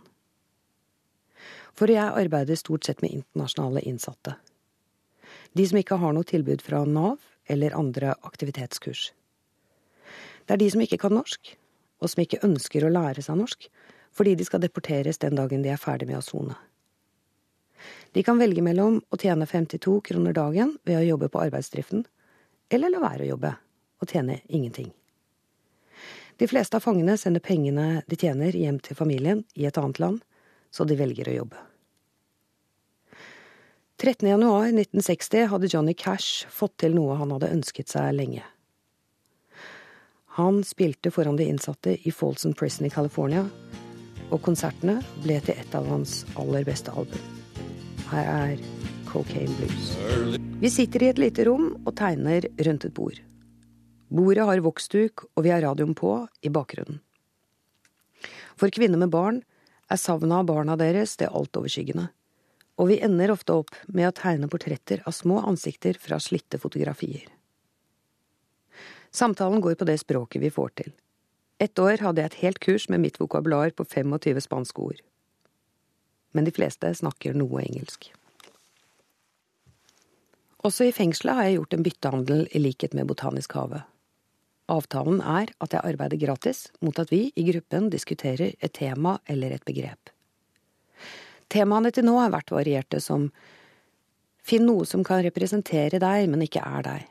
For 1.76 1.92
jeg 1.92 2.08
arbeider 2.08 2.56
stort 2.56 2.88
sett 2.88 3.04
med 3.04 3.12
internasjonale 3.20 3.84
innsatte. 3.86 4.38
De 5.58 5.64
som 5.66 5.78
ikke 5.80 5.96
har 5.98 6.12
noe 6.14 6.26
tilbud 6.26 6.62
fra 6.62 6.84
Nav 6.86 7.18
eller 7.50 7.74
andre 7.74 8.12
aktivitetskurs. 8.22 9.08
Det 10.46 10.54
er 10.54 10.60
de 10.60 10.68
som 10.70 10.82
ikke 10.84 11.00
kan 11.02 11.16
norsk, 11.16 11.50
og 11.98 12.12
som 12.12 12.22
ikke 12.22 12.44
ønsker 12.46 12.84
å 12.86 12.90
lære 12.92 13.24
seg 13.26 13.40
norsk, 13.40 13.66
fordi 14.14 14.36
de 14.38 14.46
skal 14.46 14.62
deporteres 14.62 15.18
den 15.18 15.34
dagen 15.34 15.64
de 15.64 15.72
er 15.72 15.80
ferdig 15.82 16.06
med 16.06 16.20
å 16.20 16.22
sone. 16.22 16.54
De 18.14 18.22
kan 18.22 18.38
velge 18.38 18.62
mellom 18.62 19.00
å 19.10 19.18
tjene 19.18 19.48
52 19.50 19.96
kroner 20.06 20.36
dagen 20.36 20.76
ved 20.86 21.00
å 21.00 21.08
jobbe 21.08 21.28
på 21.32 21.42
arbeidsdriften, 21.42 22.04
eller 22.70 22.94
la 22.94 23.02
være 23.02 23.26
å 23.26 23.32
jobbe 23.32 23.52
og 23.98 24.12
tjene 24.14 24.38
ingenting. 24.46 24.92
De 26.38 26.46
fleste 26.46 26.78
av 26.78 26.86
fangene 26.86 27.16
sender 27.18 27.42
pengene 27.42 28.04
de 28.06 28.20
tjener, 28.20 28.54
hjem 28.54 28.78
til 28.78 28.98
familien 28.98 29.42
i 29.58 29.66
et 29.66 29.82
annet 29.82 29.98
land, 29.98 30.22
så 30.70 30.86
de 30.86 30.94
velger 31.02 31.32
å 31.32 31.36
jobbe. 31.40 31.67
13. 34.00 34.28
januar 34.28 34.66
1960 34.66 35.46
hadde 35.46 35.66
Johnny 35.66 35.94
Cash 35.94 36.46
fått 36.46 36.76
til 36.78 36.92
noe 36.94 37.16
han 37.18 37.32
hadde 37.34 37.48
ønsket 37.50 37.90
seg 37.90 38.12
lenge. 38.14 38.44
Han 40.38 40.60
spilte 40.62 41.10
foran 41.10 41.34
de 41.34 41.48
innsatte 41.50 41.96
i 42.06 42.12
Folsom 42.14 42.52
Prison 42.54 42.86
i 42.86 42.92
California, 42.94 43.42
og 44.30 44.38
konsertene 44.46 45.00
ble 45.24 45.40
til 45.42 45.58
et 45.58 45.74
av 45.74 45.88
hans 45.90 46.20
aller 46.38 46.62
beste 46.68 46.94
album. 46.94 47.24
Her 48.12 48.30
er 48.36 48.62
Cocaine 49.08 49.56
Blues. 49.58 49.90
Vi 50.62 50.70
sitter 50.70 51.02
i 51.02 51.08
et 51.10 51.18
lite 51.18 51.48
rom 51.50 51.72
og 51.80 51.90
tegner 51.98 52.46
rundt 52.68 52.86
et 52.86 52.94
bord. 52.94 53.18
Bordet 54.14 54.46
har 54.46 54.62
voksduk, 54.62 55.24
og 55.34 55.42
vi 55.42 55.50
har 55.50 55.64
radioen 55.66 55.98
på 55.98 56.12
i 56.46 56.52
bakgrunnen. 56.54 57.02
For 58.54 58.70
kvinner 58.70 59.02
med 59.02 59.10
barn 59.10 59.42
er 59.90 59.98
savnet 59.98 60.38
av 60.38 60.46
barna 60.46 60.78
deres 60.78 61.18
det 61.18 61.32
altoverskyggende, 61.34 62.12
og 62.78 62.88
vi 62.92 63.00
ender 63.02 63.32
ofte 63.34 63.56
opp 63.58 63.74
med 63.90 64.08
å 64.08 64.14
tegne 64.14 64.48
portretter 64.50 65.02
av 65.06 65.16
små 65.16 65.40
ansikter 65.50 65.98
fra 65.98 66.20
slitte 66.22 66.60
fotografier. 66.62 67.26
Samtalen 69.10 69.60
går 69.64 69.74
på 69.80 69.88
det 69.88 69.98
språket 69.98 70.42
vi 70.42 70.52
får 70.54 70.70
til. 70.82 70.92
Ett 71.58 71.78
år 71.82 72.04
hadde 72.04 72.22
jeg 72.22 72.30
et 72.30 72.40
helt 72.44 72.60
kurs 72.62 72.86
med 72.88 73.02
mitt 73.02 73.18
vokabular 73.18 73.72
på 73.74 73.84
25 73.84 74.44
spanske 74.44 74.84
ord. 74.84 75.00
Men 76.36 76.46
de 76.46 76.54
fleste 76.54 76.92
snakker 76.94 77.34
noe 77.34 77.64
engelsk. 77.64 78.12
Også 80.66 80.86
i 80.86 80.94
fengselet 80.94 81.38
har 81.38 81.48
jeg 81.48 81.56
gjort 81.58 81.74
en 81.74 81.86
byttehandel 81.86 82.44
i 82.54 82.62
likhet 82.62 82.94
med 82.94 83.08
Botanisk 83.10 83.56
hage. 83.58 83.80
Avtalen 84.68 85.22
er 85.24 85.50
at 85.64 85.74
jeg 85.74 85.86
arbeider 85.94 86.20
gratis 86.20 86.66
mot 86.84 86.98
at 87.00 87.10
vi 87.10 87.28
i 87.34 87.46
gruppen 87.48 87.88
diskuterer 87.90 88.52
et 88.60 88.74
tema 88.76 89.16
eller 89.26 89.54
et 89.56 89.64
begrep. 89.66 90.12
Temaene 91.48 91.92
til 91.94 92.04
nå 92.04 92.18
har 92.20 92.32
vært 92.34 92.52
varierte 92.52 93.00
som 93.00 93.30
Finn 94.48 94.64
noe 94.64 94.86
som 94.88 95.02
kan 95.04 95.20
representere 95.24 95.98
deg, 96.00 96.26
men 96.32 96.40
ikke 96.44 96.62
er 96.64 96.84
deg. 96.86 97.08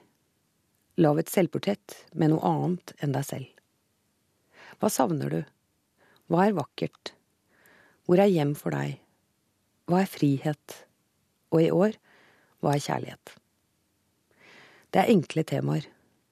Lag 0.98 1.20
et 1.22 1.30
selvportrett 1.30 1.94
med 2.18 2.32
noe 2.32 2.42
annet 2.50 2.94
enn 3.06 3.14
deg 3.14 3.26
selv. 3.28 3.50
Hva 4.82 4.90
savner 4.90 5.34
du? 5.34 5.42
Hva 6.34 6.48
er 6.48 6.56
vakkert? 6.58 7.12
Hvor 8.10 8.22
er 8.24 8.32
hjem 8.34 8.56
for 8.58 8.74
deg? 8.74 8.96
Hva 9.86 10.02
er 10.02 10.10
frihet? 10.10 10.78
Og 11.54 11.62
i 11.62 11.70
år, 11.70 12.00
hva 12.62 12.74
er 12.74 12.82
kjærlighet? 12.88 13.36
Det 14.90 15.04
er 15.04 15.14
enkle 15.14 15.44
temaer, 15.46 15.86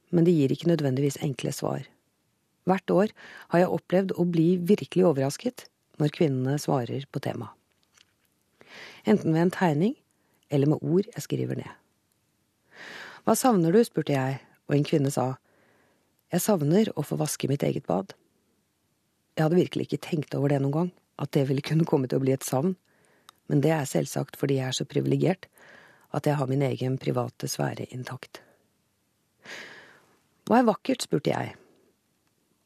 men 0.09 0.25
de 0.25 0.33
gir 0.33 0.53
ikke 0.55 0.71
nødvendigvis 0.71 1.19
enkle 1.25 1.53
svar. 1.53 1.85
Hvert 2.65 2.89
år 2.89 3.13
har 3.53 3.61
jeg 3.61 3.73
opplevd 3.77 4.15
å 4.17 4.25
bli 4.25 4.47
virkelig 4.57 5.05
overrasket 5.11 5.67
når 6.01 6.15
kvinnene 6.17 6.57
svarer 6.61 7.05
på 7.13 7.21
temaet. 7.21 7.53
Enten 9.05 9.33
ved 9.33 9.41
en 9.41 9.53
tegning 9.53 9.95
eller 10.49 10.69
med 10.69 10.83
ord 10.83 11.07
jeg 11.07 11.25
skriver 11.25 11.59
ned. 11.59 11.71
Hva 13.25 13.33
savner 13.37 13.73
du, 13.73 13.81
spurte 13.85 14.13
jeg 14.13 14.39
og 14.69 14.75
en 14.77 14.85
kvinne 14.85 15.11
sa 15.13 15.35
Jeg 16.33 16.43
savner 16.43 16.91
å 16.95 17.05
få 17.05 17.17
vaske 17.17 17.47
mitt 17.49 17.63
eget 17.63 17.85
bad. 17.87 18.13
Jeg 19.35 19.45
hadde 19.45 19.59
virkelig 19.59 19.87
ikke 19.87 20.03
tenkt 20.05 20.35
over 20.37 20.51
det 20.51 20.61
noen 20.61 20.75
gang, 20.75 20.91
at 21.21 21.31
det 21.35 21.45
ville 21.49 21.63
kunne 21.65 21.87
komme 21.87 22.09
til 22.09 22.19
å 22.19 22.23
bli 22.25 22.33
et 22.35 22.45
savn, 22.45 22.75
men 23.49 23.61
det 23.61 23.71
er 23.75 23.89
selvsagt 23.89 24.37
fordi 24.39 24.59
jeg 24.59 24.71
er 24.71 24.77
så 24.77 24.87
privilegert 24.89 25.47
at 26.15 26.27
jeg 26.27 26.37
har 26.39 26.49
min 26.49 26.63
egen 26.65 26.97
private 27.01 27.49
sfære 27.51 27.89
intakt. 27.93 28.41
Hva 30.45 30.61
er 30.61 30.69
vakkert, 30.69 31.05
spurte 31.05 31.33
jeg. 31.33 31.55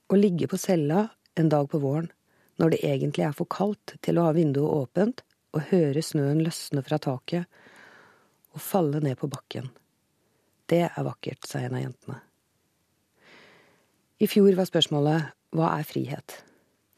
Å 0.09 0.19
ligge 0.19 0.49
på 0.51 0.59
cella 0.59 1.07
en 1.39 1.51
dag 1.51 1.69
på 1.71 1.81
våren, 1.81 2.09
når 2.59 2.75
det 2.75 2.83
egentlig 2.83 3.25
er 3.25 3.35
for 3.35 3.47
kaldt 3.49 3.95
til 4.03 4.19
å 4.19 4.27
ha 4.27 4.35
vinduet 4.35 4.67
åpent, 4.83 5.23
og 5.55 5.65
høre 5.71 6.01
snøen 6.05 6.41
løsne 6.45 6.83
fra 6.85 6.99
taket 7.01 7.45
og 8.53 8.61
falle 8.61 9.01
ned 9.03 9.17
på 9.19 9.29
bakken. 9.31 9.69
Det 10.69 10.85
er 10.87 11.05
vakkert, 11.05 11.45
sa 11.47 11.61
en 11.63 11.77
av 11.77 11.83
jentene. 11.83 12.19
I 14.19 14.27
fjor 14.27 14.53
var 14.57 14.67
spørsmålet 14.67 15.29
hva 15.55 15.71
er 15.79 15.87
frihet? 15.87 16.35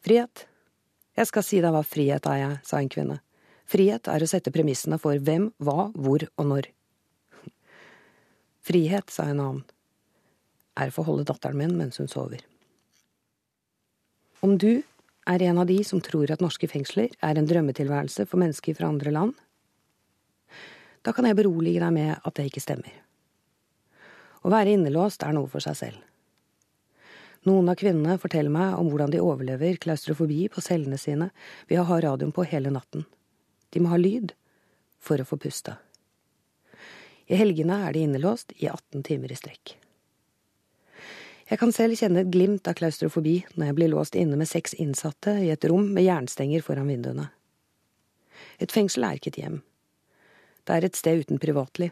Frihet? 0.04 0.46
Jeg 1.16 1.28
skal 1.28 1.44
si 1.46 1.60
deg 1.62 1.72
hva 1.72 1.84
frihet 1.86 2.26
er, 2.28 2.40
jeg, 2.40 2.60
sa 2.66 2.80
en 2.80 2.90
kvinne. 2.92 3.18
Frihet 3.68 4.08
er 4.10 4.24
å 4.24 4.28
sette 4.28 4.52
premissene 4.52 4.98
for 5.00 5.16
hvem, 5.16 5.50
hva, 5.62 5.90
hvor 5.94 6.24
og 6.36 6.48
når. 6.48 6.68
Frihet, 8.62 9.08
sa 9.12 9.28
en 9.30 9.40
annen, 9.42 9.62
er 10.78 10.90
å 10.90 10.94
få 10.94 11.04
holde 11.06 11.26
datteren 11.28 11.58
min 11.60 11.76
mens 11.78 12.00
hun 12.00 12.10
sover. 12.10 12.42
Om 14.42 14.56
du 14.58 14.82
er 15.28 15.42
en 15.46 15.58
av 15.62 15.66
de 15.66 15.78
som 15.86 16.00
tror 16.02 16.30
at 16.32 16.42
norske 16.42 16.68
fengsler 16.70 17.12
er 17.22 17.38
en 17.38 17.48
drømmetilværelse 17.48 18.26
for 18.26 18.42
mennesker 18.42 18.76
fra 18.78 18.90
andre 18.90 19.12
land, 19.14 19.34
da 21.02 21.12
kan 21.14 21.26
jeg 21.26 21.38
berolige 21.38 21.82
deg 21.82 21.94
med 21.94 22.14
at 22.14 22.34
det 22.38 22.46
ikke 22.48 22.62
stemmer. 22.62 22.94
Å 24.42 24.50
være 24.50 24.74
innelåst 24.76 25.22
er 25.26 25.34
noe 25.34 25.50
for 25.50 25.62
seg 25.62 25.78
selv. 25.78 26.00
Noen 27.46 27.72
av 27.72 27.78
kvinnene 27.78 28.20
forteller 28.22 28.54
meg 28.54 28.76
om 28.78 28.90
hvordan 28.90 29.10
de 29.10 29.22
overlever 29.22 29.78
klaustrofobi 29.82 30.44
på 30.52 30.62
cellene 30.62 30.98
sine 30.98 31.32
ved 31.66 31.80
å 31.82 31.86
ha 31.88 31.98
radioen 32.04 32.34
på 32.34 32.46
hele 32.46 32.70
natten. 32.70 33.02
De 33.74 33.82
må 33.82 33.90
ha 33.90 33.98
lyd, 33.98 34.34
for 35.02 35.18
å 35.18 35.26
få 35.26 35.40
puste. 35.42 35.74
I 37.26 37.38
helgene 37.40 37.80
er 37.88 37.96
de 37.96 38.04
innelåst 38.06 38.54
i 38.60 38.68
18 38.70 39.02
timer 39.08 39.34
i 39.34 39.38
strekk. 39.38 39.74
Jeg 41.52 41.58
kan 41.60 41.72
selv 41.76 41.98
kjenne 42.00 42.22
et 42.22 42.30
glimt 42.32 42.64
av 42.64 42.78
klaustrofobi 42.78 43.34
når 43.60 43.66
jeg 43.66 43.76
blir 43.76 43.90
låst 43.92 44.14
inne 44.16 44.38
med 44.40 44.48
seks 44.48 44.72
innsatte 44.80 45.34
i 45.44 45.50
et 45.52 45.64
rom 45.68 45.90
med 45.92 46.06
jernstenger 46.06 46.62
foran 46.64 46.88
vinduene. 46.88 47.26
Et 48.56 48.72
fengsel 48.72 49.04
er 49.04 49.18
ikke 49.18 49.34
et 49.34 49.40
hjem. 49.42 49.58
Det 50.64 50.78
er 50.78 50.86
et 50.86 50.96
sted 50.96 51.20
uten 51.20 51.40
privatliv. 51.42 51.90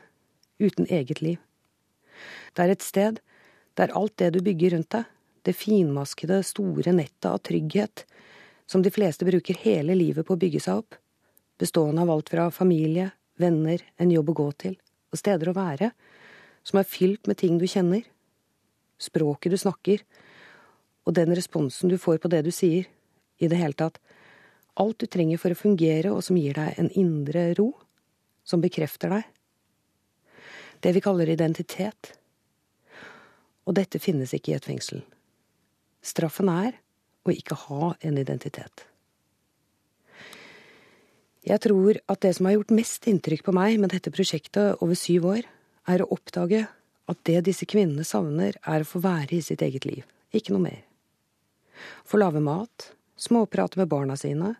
Uten 0.64 0.88
eget 0.88 1.20
liv. 1.20 1.36
Det 2.56 2.64
er 2.64 2.72
et 2.72 2.86
sted 2.86 3.18
der 3.76 3.92
alt 4.00 4.14
det 4.22 4.30
du 4.32 4.38
bygger 4.46 4.78
rundt 4.78 4.94
deg, 4.94 5.04
det 5.44 5.52
finmaskede, 5.56 6.38
store 6.44 6.94
nettet 6.96 7.28
av 7.28 7.42
trygghet, 7.44 8.06
som 8.64 8.80
de 8.80 8.92
fleste 8.92 9.28
bruker 9.28 9.60
hele 9.60 9.92
livet 9.98 10.24
på 10.24 10.38
å 10.38 10.40
bygge 10.40 10.62
seg 10.64 10.80
opp, 10.80 10.96
bestående 11.60 12.00
av 12.06 12.14
alt 12.14 12.32
fra 12.32 12.48
familie, 12.48 13.10
venner, 13.36 13.84
en 14.00 14.16
jobb 14.16 14.32
å 14.32 14.36
gå 14.40 14.48
til, 14.64 14.78
og 15.12 15.20
steder 15.20 15.52
å 15.52 15.56
være, 15.56 15.90
som 16.64 16.80
er 16.80 16.88
fylt 16.88 17.28
med 17.28 17.40
ting 17.40 17.60
du 17.60 17.68
kjenner, 17.68 18.08
språket 19.00 19.54
du 19.54 19.58
snakker, 19.60 20.02
og 21.08 21.16
den 21.16 21.32
responsen 21.36 21.90
du 21.90 21.96
får 21.98 22.20
på 22.22 22.30
det 22.32 22.44
du 22.46 22.50
sier, 22.54 22.88
i 23.40 23.48
det 23.48 23.56
hele 23.56 23.76
tatt, 23.76 23.96
alt 24.80 25.00
du 25.00 25.08
trenger 25.08 25.40
for 25.40 25.52
å 25.52 25.58
fungere 25.58 26.12
og 26.12 26.22
som 26.24 26.38
gir 26.38 26.56
deg 26.56 26.76
en 26.78 26.90
indre 26.98 27.50
ro, 27.58 27.72
som 28.44 28.62
bekrefter 28.62 29.12
deg. 29.12 29.24
Det 30.80 30.92
vi 30.96 31.02
kaller 31.04 31.28
identitet. 31.28 32.14
Og 33.68 33.76
dette 33.76 34.00
finnes 34.00 34.32
ikke 34.36 34.54
i 34.54 34.56
et 34.56 34.68
fengsel. 34.68 35.02
Straffen 36.00 36.48
er 36.52 36.78
å 37.28 37.34
ikke 37.34 37.58
ha 37.66 37.92
en 38.00 38.20
identitet. 38.20 38.86
Jeg 41.44 41.60
tror 41.64 41.96
at 42.10 42.20
det 42.20 42.34
som 42.36 42.48
har 42.48 42.58
gjort 42.58 42.74
mest 42.76 43.06
inntrykk 43.08 43.46
på 43.46 43.54
meg 43.56 43.78
med 43.80 43.92
dette 43.94 44.12
prosjektet 44.12 44.80
over 44.84 44.96
syv 44.98 45.28
år, 45.32 45.46
er 45.88 46.02
å 46.04 46.10
oppdage 46.12 46.66
at 47.10 47.20
det 47.26 47.42
disse 47.48 47.66
kvinnene 47.66 48.06
savner, 48.06 48.56
er 48.62 48.84
å 48.84 48.88
få 48.88 49.02
være 49.02 49.38
i 49.38 49.44
sitt 49.44 49.62
eget 49.66 49.86
liv, 49.88 50.04
ikke 50.32 50.54
noe 50.54 50.66
mer. 50.68 50.82
Få 52.06 52.20
lage 52.20 52.42
mat, 52.44 52.92
småprate 53.18 53.80
med 53.80 53.90
barna 53.90 54.16
sine, 54.16 54.54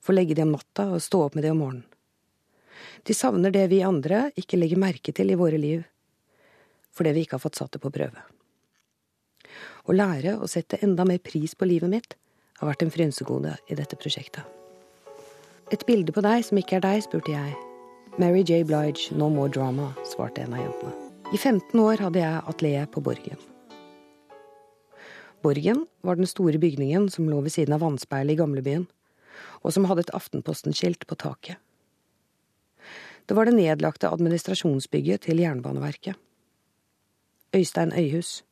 få 0.00 0.14
legge 0.16 0.36
dem 0.36 0.50
om 0.50 0.58
natta 0.58 0.90
og 0.94 1.02
stå 1.04 1.26
opp 1.26 1.38
med 1.38 1.46
dem 1.46 1.56
om 1.56 1.64
morgenen. 1.64 1.86
De 3.04 3.16
savner 3.16 3.52
det 3.52 3.66
vi 3.72 3.82
andre 3.84 4.28
ikke 4.40 4.58
legger 4.60 4.80
merke 4.80 5.12
til 5.16 5.32
i 5.32 5.38
våre 5.38 5.58
liv, 5.60 5.82
fordi 6.96 7.14
vi 7.16 7.24
ikke 7.24 7.38
har 7.38 7.44
fått 7.44 7.60
satt 7.60 7.76
det 7.76 7.82
på 7.82 7.92
prøve. 7.92 8.24
Å 9.88 9.96
lære 9.96 10.36
å 10.40 10.48
sette 10.50 10.80
enda 10.84 11.06
mer 11.08 11.20
pris 11.24 11.54
på 11.56 11.68
livet 11.68 11.92
mitt 11.92 12.16
har 12.60 12.68
vært 12.68 12.84
en 12.84 12.92
frynsegode 12.92 13.56
i 13.68 13.76
dette 13.78 13.96
prosjektet. 14.00 14.44
Et 15.72 15.84
bilde 15.86 16.12
på 16.12 16.24
deg 16.24 16.44
som 16.44 16.60
ikke 16.60 16.80
er 16.80 16.84
deg, 16.84 17.04
spurte 17.06 17.32
jeg. 17.32 17.54
Mary 18.18 18.42
J. 18.42 18.64
Blige, 18.68 19.14
no 19.16 19.30
more 19.32 19.52
drama, 19.52 19.94
svarte 20.04 20.44
en 20.44 20.58
av 20.58 20.66
jentene. 20.66 20.99
I 21.30 21.38
15 21.38 21.78
år 21.78 22.00
hadde 22.02 22.18
jeg 22.18 22.42
atelier 22.50 22.86
på 22.90 22.98
Borgen. 23.06 23.38
Borgen 25.46 25.84
var 26.02 26.16
den 26.18 26.26
store 26.26 26.58
bygningen 26.58 27.04
som 27.14 27.28
lå 27.30 27.38
ved 27.44 27.52
siden 27.54 27.76
av 27.76 27.84
vannspeilet 27.84 28.34
i 28.34 28.38
gamlebyen, 28.40 28.88
og 29.62 29.70
som 29.70 29.84
hadde 29.86 30.08
et 30.08 30.10
Aftenposten-skilt 30.16 31.04
på 31.06 31.14
taket. 31.22 31.60
Det 33.30 33.36
var 33.38 33.46
det 33.46 33.54
nedlagte 33.54 34.10
administrasjonsbygget 34.10 35.28
til 35.28 35.38
Jernbaneverket. 35.38 36.18
Øystein 37.54 37.94
Øyhus, 37.94 38.42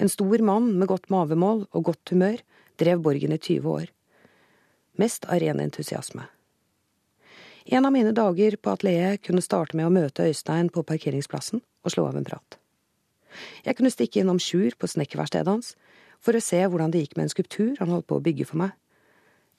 en 0.00 0.08
stor 0.08 0.40
mann 0.40 0.70
med 0.78 0.88
godt 0.88 1.10
mavemål 1.12 1.66
og 1.68 1.84
godt 1.84 2.14
humør 2.14 2.40
drev 2.80 3.02
Borgen 3.04 3.36
i 3.36 3.38
20 3.38 3.68
år. 3.68 3.90
Mest 4.96 5.28
av 5.28 5.42
ren 5.44 5.60
entusiasme. 5.60 6.24
En 7.66 7.84
av 7.84 7.92
mine 7.92 8.14
dager 8.16 8.56
på 8.56 8.72
atelieret 8.72 9.20
kunne 9.20 9.44
starte 9.44 9.76
med 9.76 9.90
å 9.90 9.92
møte 9.92 10.24
Øystein 10.32 10.72
på 10.72 10.80
parkeringsplassen 10.88 11.60
og 11.82 11.94
slå 11.94 12.06
av 12.08 12.18
en 12.18 12.26
prat. 12.26 12.58
Jeg 13.64 13.78
kunne 13.78 13.92
stikke 13.92 14.22
innom 14.22 14.40
Sjur 14.42 14.74
på 14.78 14.90
snekkerverkstedet 14.90 15.48
hans 15.48 15.74
for 16.22 16.36
å 16.36 16.44
se 16.44 16.60
hvordan 16.62 16.92
det 16.92 17.02
gikk 17.02 17.16
med 17.16 17.26
en 17.26 17.34
skulptur 17.34 17.76
han 17.80 17.92
holdt 17.92 18.08
på 18.10 18.18
å 18.18 18.24
bygge 18.24 18.46
for 18.50 18.60
meg, 18.62 18.74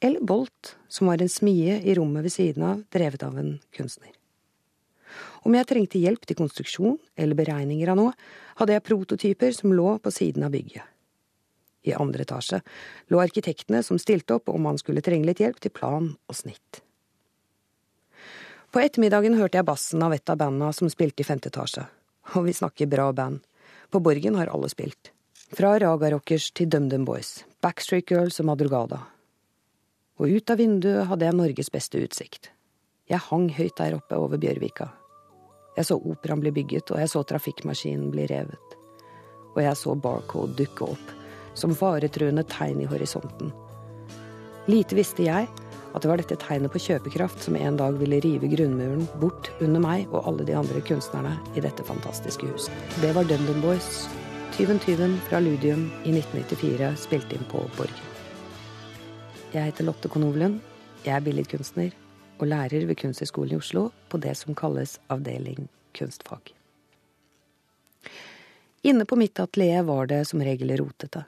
eller 0.03 0.23
Bolt, 0.23 0.75
som 0.91 1.07
var 1.07 1.21
en 1.23 1.31
smie 1.31 1.77
i 1.79 1.95
rommet 1.95 2.25
ved 2.25 2.33
siden 2.33 2.65
av, 2.67 2.83
drevet 2.91 3.23
av 3.23 3.37
en 3.39 3.55
kunstner. 3.75 4.11
Om 5.47 5.55
jeg 5.55 5.67
trengte 5.69 6.01
hjelp 6.01 6.25
til 6.27 6.37
konstruksjon 6.39 6.97
eller 7.19 7.37
beregninger 7.37 7.91
av 7.91 7.99
noe, 7.99 8.15
hadde 8.59 8.75
jeg 8.75 8.85
prototyper 8.87 9.55
som 9.55 9.73
lå 9.75 9.97
på 10.03 10.11
siden 10.11 10.45
av 10.47 10.53
bygget. 10.55 10.83
I 11.83 11.95
andre 11.99 12.23
etasje 12.23 12.61
lå 13.11 13.19
arkitektene 13.19 13.83
som 13.83 13.99
stilte 13.99 14.37
opp 14.37 14.51
om 14.51 14.63
man 14.63 14.79
skulle 14.79 15.03
trenge 15.03 15.27
litt 15.27 15.41
hjelp 15.43 15.59
til 15.63 15.73
plan 15.75 16.13
og 16.15 16.37
snitt. 16.37 16.79
På 18.73 18.81
ettermiddagen 18.81 19.35
hørte 19.37 19.59
jeg 19.59 19.67
bassen 19.67 20.01
av 20.01 20.15
et 20.15 20.29
av 20.31 20.39
banda 20.39 20.71
som 20.73 20.89
spilte 20.89 21.21
i 21.21 21.27
femte 21.27 21.51
etasje. 21.51 21.83
Og 22.37 22.47
vi 22.47 22.53
snakker 22.53 22.89
bra 22.89 23.11
band. 23.13 23.39
På 23.89 23.99
Borgen 23.99 24.35
har 24.35 24.49
alle 24.49 24.69
spilt. 24.69 25.11
Fra 25.53 25.75
Raga 25.79 26.09
Rockers 26.11 26.49
til 26.51 26.69
DumDum 26.69 27.05
Boys, 27.05 27.43
Backstreet 27.61 28.09
Girls 28.09 28.39
og 28.41 28.47
Madrugada. 28.49 29.03
Og 30.17 30.29
ut 30.29 30.49
av 30.49 30.57
vinduet 30.57 31.05
hadde 31.09 31.27
jeg 31.27 31.37
Norges 31.37 31.69
beste 31.73 32.01
utsikt. 32.01 32.49
Jeg 33.09 33.21
hang 33.29 33.49
høyt 33.53 33.77
der 33.77 33.97
oppe 33.99 34.17
over 34.17 34.41
Bjørvika. 34.41 34.87
Jeg 35.77 35.85
så 35.89 35.97
operaen 35.97 36.41
bli 36.41 36.53
bygget, 36.53 36.89
og 36.93 37.01
jeg 37.01 37.11
så 37.11 37.21
trafikkmaskinen 37.27 38.09
bli 38.13 38.25
revet. 38.29 38.77
Og 39.53 39.61
jeg 39.61 39.77
så 39.77 39.93
Barcode 39.93 40.57
dukke 40.57 40.89
opp, 40.95 41.13
som 41.57 41.75
faretruende 41.77 42.45
tegn 42.49 42.81
i 42.81 42.89
horisonten. 42.89 43.53
Lite 44.69 44.97
visste 44.97 45.25
jeg 45.27 45.49
at 45.93 46.01
det 46.01 46.09
var 46.09 46.17
dette 46.17 46.37
tegnet 46.41 46.73
på 46.73 46.81
kjøpekraft 46.81 47.45
som 47.45 47.55
en 47.57 47.77
dag 47.77 47.97
ville 48.01 48.19
rive 48.23 48.49
grunnmuren 48.49 49.05
bort 49.21 49.51
under 49.61 49.81
meg 49.83 50.09
og 50.09 50.25
alle 50.29 50.45
de 50.47 50.55
andre 50.57 50.81
kunstnerne 50.85 51.35
i 51.53 51.61
dette 51.61 51.85
fantastiske 51.85 52.49
huset. 52.49 52.73
Det 53.01 53.13
var 53.13 53.29
Dundon 53.29 53.61
Boys. 53.61 54.07
Tyven 54.57 54.81
Tyven 54.81 55.19
fra 55.27 55.41
Ludium 55.41 55.85
i 56.03 56.15
1994 56.17 56.89
spilte 57.05 57.37
inn 57.37 57.45
på 57.51 57.61
Borgen. 57.77 58.09
Jeg 59.53 59.69
heter 59.69 59.85
Lotte 59.85 60.09
Konovlen. 60.09 60.57
Jeg 61.05 61.13
er 61.19 61.25
billedkunstner 61.25 61.93
og 62.39 62.49
lærer 62.49 62.87
ved 62.89 62.97
Kunsthøgskolen 62.97 63.53
i 63.53 63.61
Oslo 63.61 63.91
på 64.09 64.17
det 64.21 64.33
som 64.39 64.57
kalles 64.57 64.97
avdeling 65.13 65.67
kunstfag. 65.93 66.55
Inne 68.83 69.05
på 69.05 69.15
mitt 69.15 69.39
atelier 69.39 69.85
var 69.87 70.09
det 70.09 70.23
som 70.25 70.41
regel 70.43 70.73
rotete. 70.81 71.23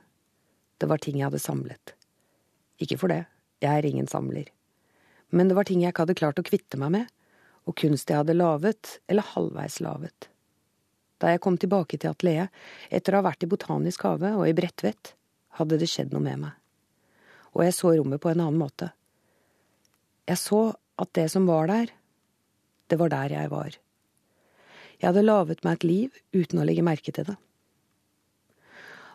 Det 0.78 0.89
var 0.89 0.99
ting 0.99 1.21
jeg 1.21 1.30
hadde 1.30 1.39
samlet. 1.39 1.93
Ikke 2.82 2.97
for 2.99 3.13
det, 3.13 3.21
jeg 3.63 3.72
er 3.72 3.88
ingen 3.88 4.08
samler. 4.10 4.50
Men 5.36 5.50
det 5.50 5.58
var 5.58 5.68
ting 5.68 5.82
jeg 5.84 5.94
ikke 5.94 6.06
hadde 6.06 6.18
klart 6.20 6.39
å 6.39 6.46
kvitte 6.46 6.80
meg 6.80 6.94
med, 6.96 7.12
og 7.65 7.78
kunst 7.82 8.12
jeg 8.12 8.22
hadde 8.22 8.38
laget, 8.38 9.00
eller 9.10 9.26
halvveis 9.34 9.80
laget. 9.84 10.30
Da 11.22 11.32
jeg 11.32 11.41
kom 11.44 11.58
tilbake 11.60 11.98
til 11.98 12.12
atelieret, 12.12 12.52
etter 12.94 13.15
å 13.15 13.22
ha 13.22 13.30
vært 13.30 13.46
i 13.46 13.50
Botanisk 13.50 14.04
hage 14.06 14.34
og 14.36 14.46
i 14.48 14.56
Bredtvet, 14.56 15.13
hadde 15.58 15.80
det 15.80 15.89
skjedd 15.89 16.13
noe 16.13 16.24
med 16.24 16.44
meg. 16.44 16.54
Og 17.56 17.63
jeg 17.63 17.78
så 17.78 17.94
rommet 17.96 18.22
på 18.22 18.32
en 18.32 18.44
annen 18.44 18.60
måte. 18.60 18.91
Jeg 20.28 20.41
så 20.41 20.62
at 21.02 21.12
det 21.15 21.30
som 21.32 21.48
var 21.48 21.72
der, 21.72 21.91
det 22.91 23.00
var 23.00 23.12
der 23.13 23.34
jeg 23.34 23.52
var. 23.52 23.78
Jeg 25.00 25.08
hadde 25.10 25.26
laget 25.26 25.63
meg 25.65 25.80
et 25.80 25.88
liv 25.88 26.20
uten 26.36 26.62
å 26.62 26.68
legge 26.68 26.86
merke 26.86 27.13
til 27.15 27.28
det. 27.28 27.38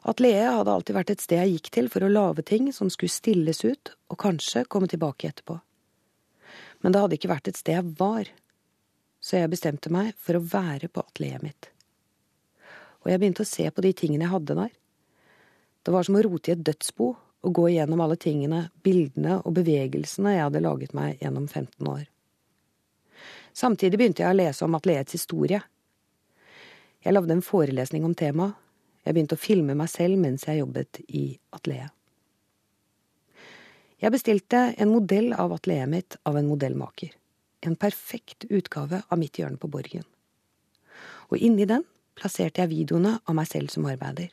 Atelieret 0.09 0.55
hadde 0.57 0.73
alltid 0.73 0.97
vært 0.97 1.11
et 1.13 1.23
sted 1.23 1.43
jeg 1.43 1.57
gikk 1.57 1.71
til 1.75 1.89
for 1.93 2.05
å 2.05 2.13
lage 2.13 2.45
ting 2.49 2.71
som 2.73 2.89
skulle 2.93 3.13
stilles 3.13 3.61
ut 3.67 3.93
og 4.09 4.19
kanskje 4.23 4.65
komme 4.73 4.89
tilbake 4.89 5.29
etterpå. 5.29 5.59
Men 6.81 6.95
det 6.95 7.03
hadde 7.03 7.19
ikke 7.19 7.33
vært 7.33 7.51
et 7.51 7.61
sted 7.61 7.77
jeg 7.77 7.97
var, 7.99 8.31
så 9.21 9.37
jeg 9.37 9.53
bestemte 9.53 9.93
meg 9.93 10.15
for 10.17 10.39
å 10.39 10.45
være 10.45 10.89
på 10.89 11.05
atelieret 11.05 11.45
mitt. 11.45 11.69
Og 13.05 13.11
jeg 13.13 13.21
begynte 13.21 13.45
å 13.45 13.49
se 13.49 13.67
på 13.69 13.85
de 13.85 13.93
tingene 13.97 14.25
jeg 14.25 14.33
hadde 14.33 14.57
der. 14.57 14.73
Det 15.85 15.93
var 15.93 16.09
som 16.09 16.17
å 16.17 16.23
rote 16.25 16.53
i 16.53 16.55
et 16.57 16.65
dødsbo 16.65 17.11
og 17.41 17.55
gå 17.57 17.67
igjennom 17.71 18.01
alle 18.05 18.17
tingene, 18.21 18.67
bildene 18.85 19.39
og 19.45 19.55
bevegelsene 19.57 20.35
jeg 20.35 20.47
hadde 20.47 20.65
laget 20.65 20.97
meg 20.97 21.21
gjennom 21.21 21.47
15 21.49 21.89
år. 21.89 22.09
Samtidig 23.57 24.01
begynte 24.01 24.25
jeg 24.25 24.33
å 24.33 24.37
lese 24.37 24.65
om 24.65 24.77
atelierets 24.77 25.17
historie. 25.17 25.61
Jeg 27.01 27.17
lagde 27.17 27.37
en 27.37 27.45
forelesning 27.45 28.05
om 28.09 28.17
temaet. 28.17 28.57
Jeg 29.05 29.17
begynte 29.17 29.39
å 29.39 29.41
filme 29.41 29.77
meg 29.79 29.91
selv 29.93 30.21
mens 30.21 30.47
jeg 30.49 30.61
jobbet 30.61 31.01
i 31.09 31.25
atelieret. 31.57 31.95
Jeg 34.01 34.15
bestilte 34.15 34.61
en 34.81 34.89
modell 34.89 35.35
av 35.37 35.53
atelieret 35.53 35.93
mitt 35.93 36.17
av 36.25 36.39
en 36.41 36.49
modellmaker. 36.49 37.13
En 37.69 37.77
perfekt 37.77 38.47
utgave 38.49 39.03
av 39.09 39.21
mitt 39.21 39.37
hjørne 39.37 39.61
på 39.61 39.69
Borgen. 39.69 40.07
Og 41.29 41.37
inni 41.37 41.69
den 41.69 41.85
plasserte 42.17 42.63
jeg 42.63 42.73
videoene 42.73 43.19
av 43.21 43.37
meg 43.37 43.49
selv 43.51 43.73
som 43.73 43.89
arbeider 43.89 44.31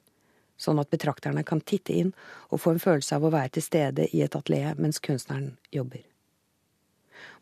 sånn 0.58 0.82
at 0.82 0.92
betrakterne 0.94 1.46
kan 1.48 1.62
titte 1.62 1.96
inn 1.96 2.12
og 2.50 2.62
få 2.62 2.74
en 2.74 2.82
følelse 2.82 3.18
av 3.18 3.28
å 3.28 3.34
være 3.34 3.56
til 3.58 3.66
stede 3.66 4.10
i 4.10 4.24
et 4.26 4.36
atelier 4.38 4.78
mens 4.82 5.00
kunstneren 5.04 5.54
jobber. 5.74 6.02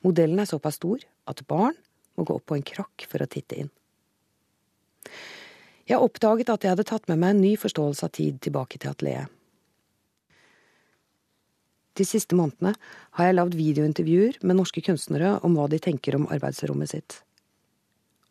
Modellen 0.06 0.40
er 0.40 0.50
såpass 0.50 0.80
stor 0.80 1.04
at 1.32 1.44
barn 1.50 1.76
må 2.16 2.28
gå 2.28 2.38
opp 2.38 2.46
på 2.52 2.60
en 2.60 2.68
krakk 2.68 3.08
for 3.10 3.24
å 3.24 3.30
titte 3.32 3.58
inn. 3.64 3.72
Jeg 5.86 6.02
oppdaget 6.02 6.50
at 6.50 6.64
jeg 6.66 6.74
hadde 6.74 6.88
tatt 6.90 7.10
med 7.12 7.22
meg 7.22 7.36
en 7.36 7.44
ny 7.44 7.54
forståelse 7.62 8.08
av 8.08 8.14
tid 8.18 8.40
tilbake 8.42 8.80
til 8.82 8.90
atelieret. 8.90 9.30
De 11.96 12.04
siste 12.04 12.36
månedene 12.36 12.74
har 13.16 13.30
jeg 13.30 13.36
lagd 13.38 13.54
videointervjuer 13.56 14.42
med 14.44 14.58
norske 14.58 14.82
kunstnere 14.84 15.38
om 15.48 15.54
hva 15.56 15.70
de 15.72 15.80
tenker 15.80 16.18
om 16.18 16.26
arbeidsrommet 16.28 16.92
sitt. 16.92 17.22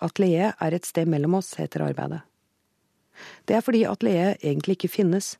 Atelieret 0.05 0.61
er 0.61 0.77
et 0.77 0.85
sted 0.85 1.09
mellom 1.09 1.38
oss, 1.38 1.55
heter 1.57 1.87
arbeidet. 1.87 2.21
Det 3.49 3.57
er 3.57 3.64
fordi 3.64 3.85
atelieret 3.88 4.43
egentlig 4.43 4.77
ikke 4.77 4.93
finnes. 4.99 5.37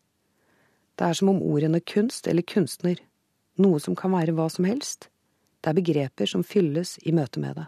Det 0.96 1.05
er 1.05 1.18
som 1.18 1.35
om 1.35 1.42
ordene 1.42 1.83
kunst 1.83 2.31
eller 2.31 2.46
kunstner, 2.46 2.96
noe 3.61 3.83
som 3.83 3.98
kan 3.98 4.14
være 4.14 4.33
hva 4.38 4.48
som 4.48 4.64
helst, 4.64 5.11
det 5.61 5.72
er 5.72 5.81
begreper 5.81 6.31
som 6.31 6.46
fylles 6.46 6.96
i 7.05 7.12
møte 7.12 7.42
med 7.42 7.59
det. 7.59 7.66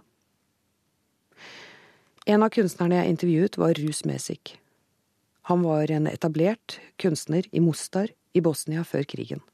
En 2.27 2.43
av 2.43 2.51
kunstnerne 2.51 2.97
jeg 2.99 3.12
intervjuet, 3.12 3.55
var 3.55 3.79
Rus 3.79 4.01
Mesik. 4.03 4.57
Han 5.47 5.61
var 5.62 5.87
en 5.95 6.09
etablert 6.11 6.81
kunstner 6.99 7.47
i 7.55 7.61
Mostar 7.62 8.09
i 8.35 8.41
Bosnia 8.43 8.83
før 8.83 9.05
krigen. 9.07 9.45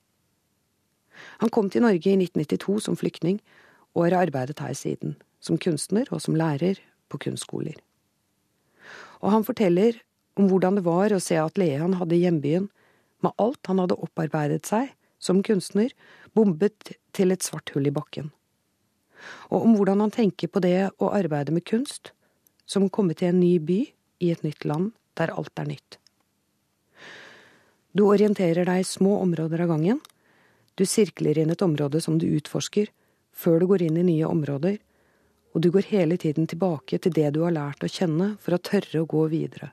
Han 1.45 1.53
kom 1.53 1.69
til 1.69 1.85
Norge 1.85 2.09
i 2.09 2.17
1992 2.17 2.79
som 2.87 2.97
flyktning, 2.97 3.43
og 3.93 4.07
har 4.07 4.23
arbeidet 4.23 4.57
her 4.65 4.73
siden, 4.73 5.19
som 5.37 5.59
kunstner 5.61 6.09
og 6.17 6.23
som 6.25 6.39
lærer 6.39 6.81
på 7.13 7.21
kunstskoler. 7.27 7.77
Og 9.21 9.35
han 9.37 9.45
forteller 9.45 10.01
om 10.41 10.49
hvordan 10.49 10.81
det 10.81 10.87
var 10.89 11.13
å 11.13 11.21
se 11.21 11.37
atelieret 11.37 11.85
han 11.85 11.99
hadde 12.01 12.17
i 12.17 12.23
hjembyen, 12.25 12.71
med 13.21 13.37
alt 13.37 13.69
han 13.69 13.85
hadde 13.85 14.01
opparbeidet 14.01 14.65
seg 14.65 14.95
som 15.21 15.45
kunstner, 15.45 15.93
bombet 16.33 16.97
til 17.13 17.37
et 17.37 17.45
svart 17.45 17.69
hull 17.77 17.85
i 17.93 17.93
bakken. 17.93 18.33
Og 19.53 19.69
om 19.69 19.77
hvordan 19.77 20.01
han 20.07 20.17
tenker 20.17 20.49
på 20.49 20.65
det 20.65 20.89
å 20.97 21.13
arbeide 21.13 21.53
med 21.53 21.69
kunst, 21.69 22.15
som 22.73 22.87
å 22.87 22.93
komme 22.93 23.17
til 23.19 23.33
en 23.33 23.43
ny 23.43 23.59
by 23.61 23.83
i 24.25 24.31
et 24.33 24.45
nytt 24.47 24.65
land 24.69 24.95
der 25.19 25.35
alt 25.37 25.61
er 25.61 25.69
nytt. 25.69 25.99
Du 27.93 28.07
orienterer 28.09 28.65
deg 28.65 28.81
i 28.81 28.89
små 28.89 29.19
områder 29.21 29.65
av 29.65 29.75
gangen, 29.75 30.01
du 30.75 30.87
sirkler 30.89 31.37
inn 31.43 31.53
et 31.53 31.65
område 31.65 32.01
som 32.01 32.17
du 32.17 32.25
utforsker, 32.33 32.89
før 33.33 33.61
du 33.61 33.69
går 33.69 33.85
inn 33.89 33.99
i 34.01 34.07
nye 34.07 34.29
områder, 34.29 34.79
og 35.53 35.61
du 35.61 35.69
går 35.75 35.91
hele 35.91 36.17
tiden 36.17 36.49
tilbake 36.49 36.97
til 36.97 37.13
det 37.13 37.35
du 37.37 37.43
har 37.45 37.53
lært 37.53 37.85
å 37.85 37.91
kjenne 37.93 38.33
for 38.41 38.57
å 38.57 38.63
tørre 38.65 39.03
å 39.03 39.09
gå 39.09 39.27
videre. 39.33 39.69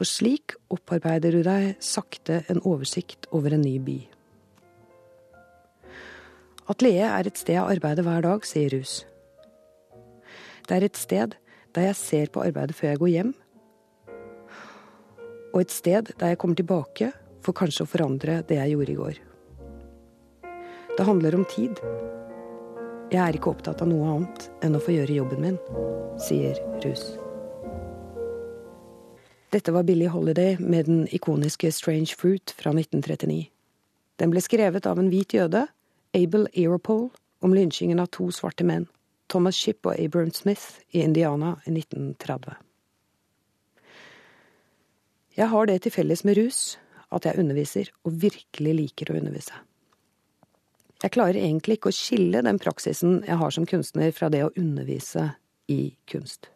Og 0.00 0.08
slik 0.08 0.56
opparbeider 0.72 1.36
du 1.36 1.42
deg 1.44 1.74
sakte 1.84 2.40
en 2.48 2.62
oversikt 2.64 3.28
over 3.36 3.52
en 3.52 3.64
ny 3.66 3.76
by. 3.84 3.98
Atelieret 6.70 7.12
er 7.18 7.28
et 7.28 7.40
sted 7.40 7.58
jeg 7.58 7.76
arbeider 7.76 8.06
hver 8.06 8.24
dag, 8.24 8.46
sier 8.48 8.72
Rus. 8.72 9.02
Det 10.64 10.78
er 10.78 10.86
et 10.86 10.96
sted 10.96 11.36
der 11.76 11.90
jeg 11.90 11.98
ser 11.98 12.32
på 12.32 12.42
arbeidet 12.44 12.76
før 12.76 12.92
jeg 12.92 13.02
går 13.02 13.12
hjem, 13.14 13.32
og 15.50 15.60
et 15.64 15.74
sted 15.74 16.12
der 16.20 16.32
jeg 16.32 16.38
kommer 16.38 16.58
tilbake 16.58 17.10
for 17.42 17.56
kanskje 17.56 17.86
å 17.86 17.90
forandre 17.90 18.40
det 18.46 18.58
jeg 18.60 18.74
gjorde 18.74 18.92
i 18.92 18.98
går. 19.00 19.20
Det 20.96 21.06
handler 21.06 21.34
om 21.38 21.46
tid. 21.50 21.80
Jeg 23.10 23.20
er 23.22 23.34
ikke 23.34 23.50
opptatt 23.50 23.80
av 23.82 23.88
noe 23.90 24.12
annet 24.12 24.46
enn 24.62 24.76
å 24.78 24.82
få 24.82 24.94
gjøre 24.94 25.16
jobben 25.16 25.42
min, 25.42 25.58
sier 26.22 26.58
Rus. 26.84 27.02
Dette 29.50 29.74
var 29.74 29.82
Billie 29.82 30.10
Holiday 30.12 30.54
med 30.62 30.86
den 30.86 31.06
ikoniske 31.10 31.72
Strange 31.74 32.14
Fruit 32.18 32.54
fra 32.54 32.70
1939. 32.70 33.48
Den 34.22 34.30
ble 34.30 34.42
skrevet 34.44 34.86
av 34.86 35.00
en 35.00 35.10
hvit 35.10 35.34
jøde, 35.34 35.64
Abel 36.14 36.46
Aeropole, 36.52 37.10
om 37.42 37.54
lynsjingen 37.56 37.98
av 38.02 38.10
to 38.14 38.28
svarte 38.34 38.66
menn, 38.68 38.86
Thomas 39.30 39.56
Shipp 39.56 39.86
og 39.86 39.94
Abraham 39.94 40.32
Smith, 40.34 40.80
i 40.90 41.04
Indiana 41.04 41.54
i 41.66 41.72
1930. 41.72 42.56
Jeg 45.38 45.48
har 45.48 45.66
det 45.70 45.82
til 45.84 45.94
felles 45.94 46.24
med 46.26 46.36
rus 46.36 46.78
at 47.14 47.26
jeg 47.26 47.38
underviser, 47.42 47.90
og 48.04 48.18
virkelig 48.22 48.74
liker 48.76 49.10
å 49.10 49.18
undervise. 49.18 49.54
Jeg 51.00 51.14
klarer 51.14 51.38
egentlig 51.40 51.78
ikke 51.78 51.90
å 51.90 51.96
skille 51.96 52.42
den 52.44 52.58
praksisen 52.60 53.22
jeg 53.24 53.38
har 53.40 53.54
som 53.54 53.66
kunstner, 53.66 54.12
fra 54.12 54.28
det 54.28 54.42
å 54.44 54.52
undervise 54.58 55.30
i 55.72 55.94
kunst. 56.10 56.50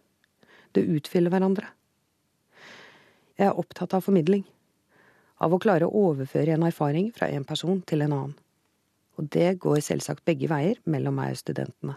Det 0.74 0.84
utfyller 0.84 1.32
hverandre. 1.32 1.70
Jeg 3.38 3.48
er 3.48 3.58
opptatt 3.58 3.96
av 3.96 4.04
formidling. 4.04 4.44
Av 5.42 5.54
å 5.54 5.58
klare 5.62 5.88
å 5.88 6.02
overføre 6.10 6.54
en 6.54 6.66
erfaring 6.66 7.10
fra 7.14 7.30
en 7.32 7.46
person 7.46 7.80
til 7.82 8.04
en 8.04 8.14
annen. 8.14 8.36
Og 9.18 9.30
det 9.30 9.56
går 9.62 9.80
selvsagt 9.86 10.26
begge 10.26 10.50
veier 10.50 10.80
mellom 10.90 11.16
meg 11.18 11.34
og 11.34 11.40
studentene. 11.40 11.96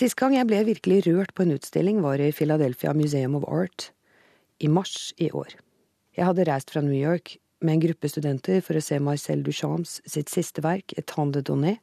Sist 0.00 0.16
gang 0.16 0.32
jeg 0.32 0.48
ble 0.48 0.62
virkelig 0.64 1.02
rørt 1.04 1.34
på 1.36 1.44
en 1.44 1.50
utstilling, 1.52 1.98
var 2.00 2.22
i 2.24 2.30
Philadelphia 2.32 2.94
Museum 2.96 3.34
of 3.36 3.42
Art 3.52 3.90
i 4.56 4.68
mars 4.72 5.10
i 5.20 5.26
år. 5.36 5.52
Jeg 6.16 6.24
hadde 6.24 6.46
reist 6.48 6.72
fra 6.72 6.80
New 6.80 6.96
York 6.96 7.34
med 7.60 7.74
en 7.74 7.82
gruppe 7.82 8.08
studenter 8.08 8.62
for 8.64 8.80
å 8.80 8.80
se 8.80 8.96
Marcel 8.96 9.42
Duchamps 9.44 9.98
sitt 10.08 10.32
siste 10.32 10.64
verk, 10.64 10.94
Et 10.96 11.12
Hande 11.18 11.42
de 11.42 11.50
donné, 11.50 11.74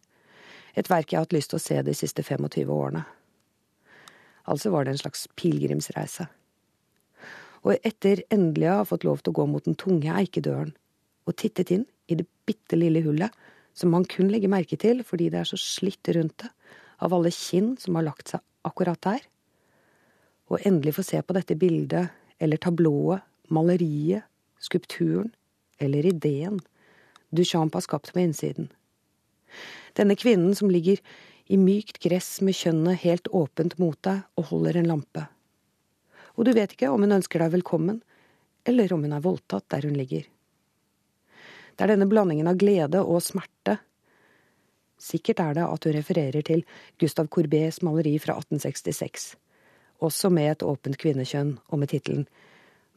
et 0.74 0.90
verk 0.90 1.14
jeg 1.14 1.20
har 1.20 1.28
hatt 1.28 1.38
lyst 1.38 1.54
til 1.54 1.60
å 1.60 1.66
se 1.68 1.78
de 1.86 1.94
siste 1.94 2.26
25 2.26 2.74
årene. 2.74 3.04
Altså 4.50 4.74
var 4.74 4.88
det 4.88 4.96
en 4.96 5.04
slags 5.04 5.28
pilegrimsreise. 5.38 6.26
Og 7.70 7.78
etter 7.86 8.26
endelig 8.34 8.72
å 8.72 8.82
ha 8.82 8.90
fått 8.96 9.06
lov 9.06 9.22
til 9.22 9.36
å 9.36 9.44
gå 9.44 9.50
mot 9.54 9.70
den 9.70 9.78
tunge 9.78 10.10
eikedøren 10.10 10.74
og 11.30 11.38
tittet 11.38 11.70
inn 11.70 11.86
i 12.10 12.18
det 12.18 12.26
bitte 12.50 12.82
lille 12.82 13.06
hullet 13.06 13.30
som 13.78 13.94
man 13.94 14.10
kun 14.10 14.34
legger 14.34 14.50
merke 14.50 14.82
til 14.82 15.06
fordi 15.06 15.30
det 15.30 15.44
er 15.44 15.54
så 15.54 15.62
slitt 15.62 16.16
rundt 16.18 16.42
det 16.42 16.57
av 16.98 17.14
alle 17.14 17.32
kinn 17.34 17.76
som 17.80 17.98
har 17.98 18.08
lagt 18.08 18.34
seg 18.34 18.44
akkurat 18.68 19.02
der, 19.06 19.22
og 20.48 20.64
endelig 20.68 20.96
få 20.98 21.06
se 21.06 21.22
på 21.22 21.36
dette 21.36 21.58
bildet 21.60 22.14
eller 22.40 22.60
tablået, 22.62 23.24
maleriet, 23.52 24.26
skulpturen, 24.64 25.34
eller 25.80 26.06
ideen 26.06 26.60
Duchamp 27.30 27.74
har 27.74 27.84
skapt 27.84 28.14
på 28.14 28.22
innsiden. 28.24 28.70
Denne 29.94 30.16
kvinnen 30.16 30.56
som 30.56 30.72
ligger 30.72 31.02
i 31.48 31.58
mykt 31.60 32.00
gress 32.04 32.38
med 32.44 32.56
kjønnet 32.56 33.02
helt 33.04 33.28
åpent 33.36 33.78
mot 33.82 33.98
deg 34.08 34.24
og 34.40 34.50
holder 34.52 34.80
en 34.80 34.90
lampe. 34.92 35.26
Og 36.38 36.48
du 36.48 36.54
vet 36.56 36.74
ikke 36.76 36.92
om 36.94 37.04
hun 37.04 37.18
ønsker 37.18 37.42
deg 37.42 37.56
velkommen, 37.56 38.02
eller 38.68 38.92
om 38.94 39.04
hun 39.06 39.16
er 39.16 39.24
voldtatt 39.24 39.68
der 39.74 39.88
hun 39.88 39.96
ligger. 39.98 40.26
Det 41.78 41.86
er 41.86 41.94
denne 41.94 42.10
blandingen 42.10 42.50
av 42.50 42.60
glede 42.60 43.04
og 43.04 43.22
smerte. 43.24 43.78
Sikkert 44.98 45.40
er 45.44 45.54
det 45.58 45.66
at 45.66 45.86
hun 45.86 45.94
refererer 45.94 46.46
til 46.46 46.64
Gustav 47.00 47.30
Courbets 47.34 47.84
maleri 47.86 48.16
fra 48.22 48.38
1866, 48.40 49.36
også 50.02 50.32
med 50.34 50.52
et 50.52 50.66
åpent 50.66 50.98
kvinnekjønn 50.98 51.58
og 51.70 51.82
med 51.82 51.94
tittelen 51.94 52.28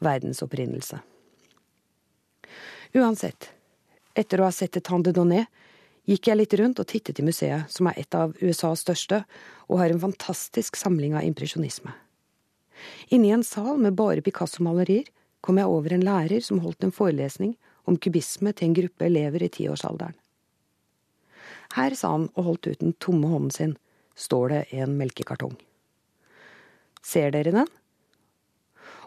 Verdens 0.01 0.41
opprinnelse. 0.43 1.01
Uansett, 2.97 3.51
etter 4.17 4.41
å 4.41 4.49
ha 4.49 4.55
sett 4.55 4.79
et 4.81 4.87
Tande 4.89 5.13
Donné, 5.15 5.45
gikk 6.09 6.31
jeg 6.31 6.41
litt 6.41 6.55
rundt 6.59 6.81
og 6.83 6.89
tittet 6.91 7.21
i 7.21 7.27
museet, 7.27 7.69
som 7.71 7.91
er 7.91 8.01
et 8.01 8.17
av 8.17 8.33
USAs 8.41 8.83
største, 8.83 9.23
og 9.69 9.83
har 9.83 9.93
en 9.93 10.03
fantastisk 10.03 10.81
samling 10.81 11.15
av 11.15 11.27
impresjonisme. 11.29 11.93
Inne 13.13 13.29
i 13.29 13.35
en 13.37 13.45
sal 13.45 13.77
med 13.79 13.99
bare 13.99 14.25
Picasso-malerier 14.25 15.13
kom 15.45 15.61
jeg 15.61 15.69
over 15.69 15.95
en 15.95 16.05
lærer 16.05 16.43
som 16.45 16.63
holdt 16.65 16.89
en 16.89 16.95
forelesning 16.97 17.55
om 17.89 18.01
kubisme 18.01 18.53
til 18.57 18.71
en 18.71 18.77
gruppe 18.81 19.07
elever 19.07 19.45
i 19.45 19.53
tiårsalderen. 19.53 20.17
Her, 21.77 21.95
sa 21.95 22.15
han 22.17 22.29
og 22.35 22.47
holdt 22.47 22.71
ut 22.71 22.83
den 22.83 22.97
tomme 23.03 23.31
hånden 23.31 23.55
sin, 23.55 23.77
står 24.19 24.53
det 24.53 24.63
en 24.83 24.97
melkekartong. 24.99 25.55
Ser 27.03 27.31
dere 27.35 27.55
den? 27.55 27.71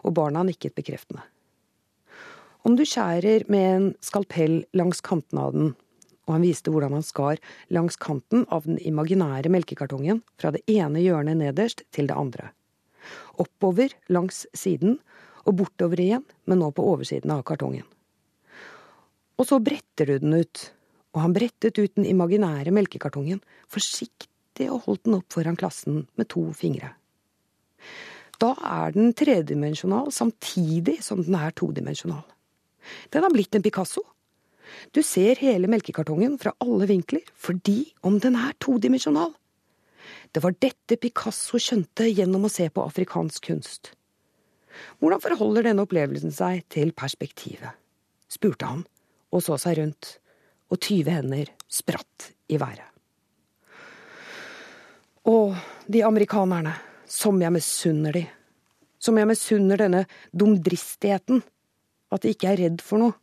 Og 0.04 0.14
barna 0.16 0.42
nikket 0.44 0.74
bekreftende. 0.76 1.22
Om 2.64 2.78
du 2.78 2.84
skjærer 2.88 3.44
med 3.52 3.70
en 3.70 3.88
skalpell 4.00 4.62
langs 4.72 5.02
kanten 5.04 5.40
av 5.40 5.52
den, 5.52 5.74
og 6.24 6.38
han 6.38 6.44
viste 6.46 6.72
hvordan 6.72 6.96
han 6.96 7.04
skar 7.04 7.40
langs 7.76 7.98
kanten 8.00 8.46
av 8.48 8.64
den 8.64 8.78
imaginære 8.80 9.52
melkekartongen 9.52 10.22
fra 10.40 10.54
det 10.54 10.62
ene 10.72 11.02
hjørnet 11.04 11.36
nederst 11.42 11.84
til 11.92 12.08
det 12.08 12.16
andre. 12.16 12.48
Oppover 13.36 13.92
langs 14.08 14.46
siden, 14.56 14.96
og 15.44 15.58
bortover 15.58 16.00
igjen, 16.00 16.24
men 16.48 16.62
nå 16.62 16.70
på 16.72 16.86
oversiden 16.88 17.34
av 17.34 17.42
kartongen. 17.44 17.84
Og 19.36 19.48
så 19.48 19.58
bretter 19.60 20.08
du 20.08 20.22
den 20.22 20.38
ut, 20.40 20.70
og 21.14 21.22
han 21.22 21.34
brettet 21.36 21.78
ut 21.78 21.94
den 21.94 22.08
imaginære 22.10 22.74
melkekartongen, 22.74 23.40
forsiktig 23.70 24.68
og 24.70 24.84
holdt 24.88 25.06
den 25.06 25.18
opp 25.20 25.34
foran 25.34 25.58
klassen 25.58 26.04
med 26.18 26.28
to 26.32 26.48
fingre. 26.56 26.90
Da 28.42 28.50
er 28.66 28.94
den 28.96 29.12
tredimensjonal 29.16 30.10
samtidig 30.12 30.98
som 31.06 31.22
den 31.22 31.36
er 31.38 31.54
todimensjonal. 31.54 32.24
Den 33.14 33.24
har 33.24 33.32
blitt 33.32 33.54
en 33.54 33.62
Picasso. 33.64 34.02
Du 34.92 35.02
ser 35.06 35.38
hele 35.38 35.70
melkekartongen 35.70 36.36
fra 36.40 36.54
alle 36.64 36.88
vinkler, 36.90 37.22
fordi 37.34 37.94
om 38.02 38.18
den 38.20 38.36
er 38.36 38.56
todimensjonal. 38.60 39.32
Det 40.34 40.42
var 40.42 40.56
dette 40.58 40.98
Picasso 40.98 41.60
skjønte 41.62 42.08
gjennom 42.10 42.48
å 42.48 42.52
se 42.52 42.66
på 42.72 42.82
afrikansk 42.82 43.52
kunst. 43.52 43.92
Hvordan 44.98 45.22
forholder 45.22 45.68
denne 45.68 45.84
opplevelsen 45.86 46.34
seg 46.34 46.66
til 46.74 46.90
perspektivet? 46.96 47.78
spurte 48.34 48.66
han, 48.66 48.80
og 49.30 49.44
så 49.46 49.54
seg 49.62 49.78
rundt, 49.78 50.16
og 50.74 50.82
tyve 50.82 51.14
hender 51.14 51.50
spratt 51.70 52.32
i 52.50 52.58
været. 52.60 52.90
Å, 55.24 55.54
de 55.88 56.02
amerikanerne, 56.04 56.74
som 57.08 57.38
jeg 57.40 57.54
misunner 57.54 58.16
de, 58.16 58.24
som 59.00 59.16
jeg 59.20 59.28
misunner 59.28 59.80
denne 59.80 60.02
dumdristigheten 60.36 61.42
at 62.14 62.24
de 62.24 62.32
ikke 62.34 62.50
er 62.52 62.60
redd 62.62 62.82
for 62.84 63.02
noe. 63.02 63.16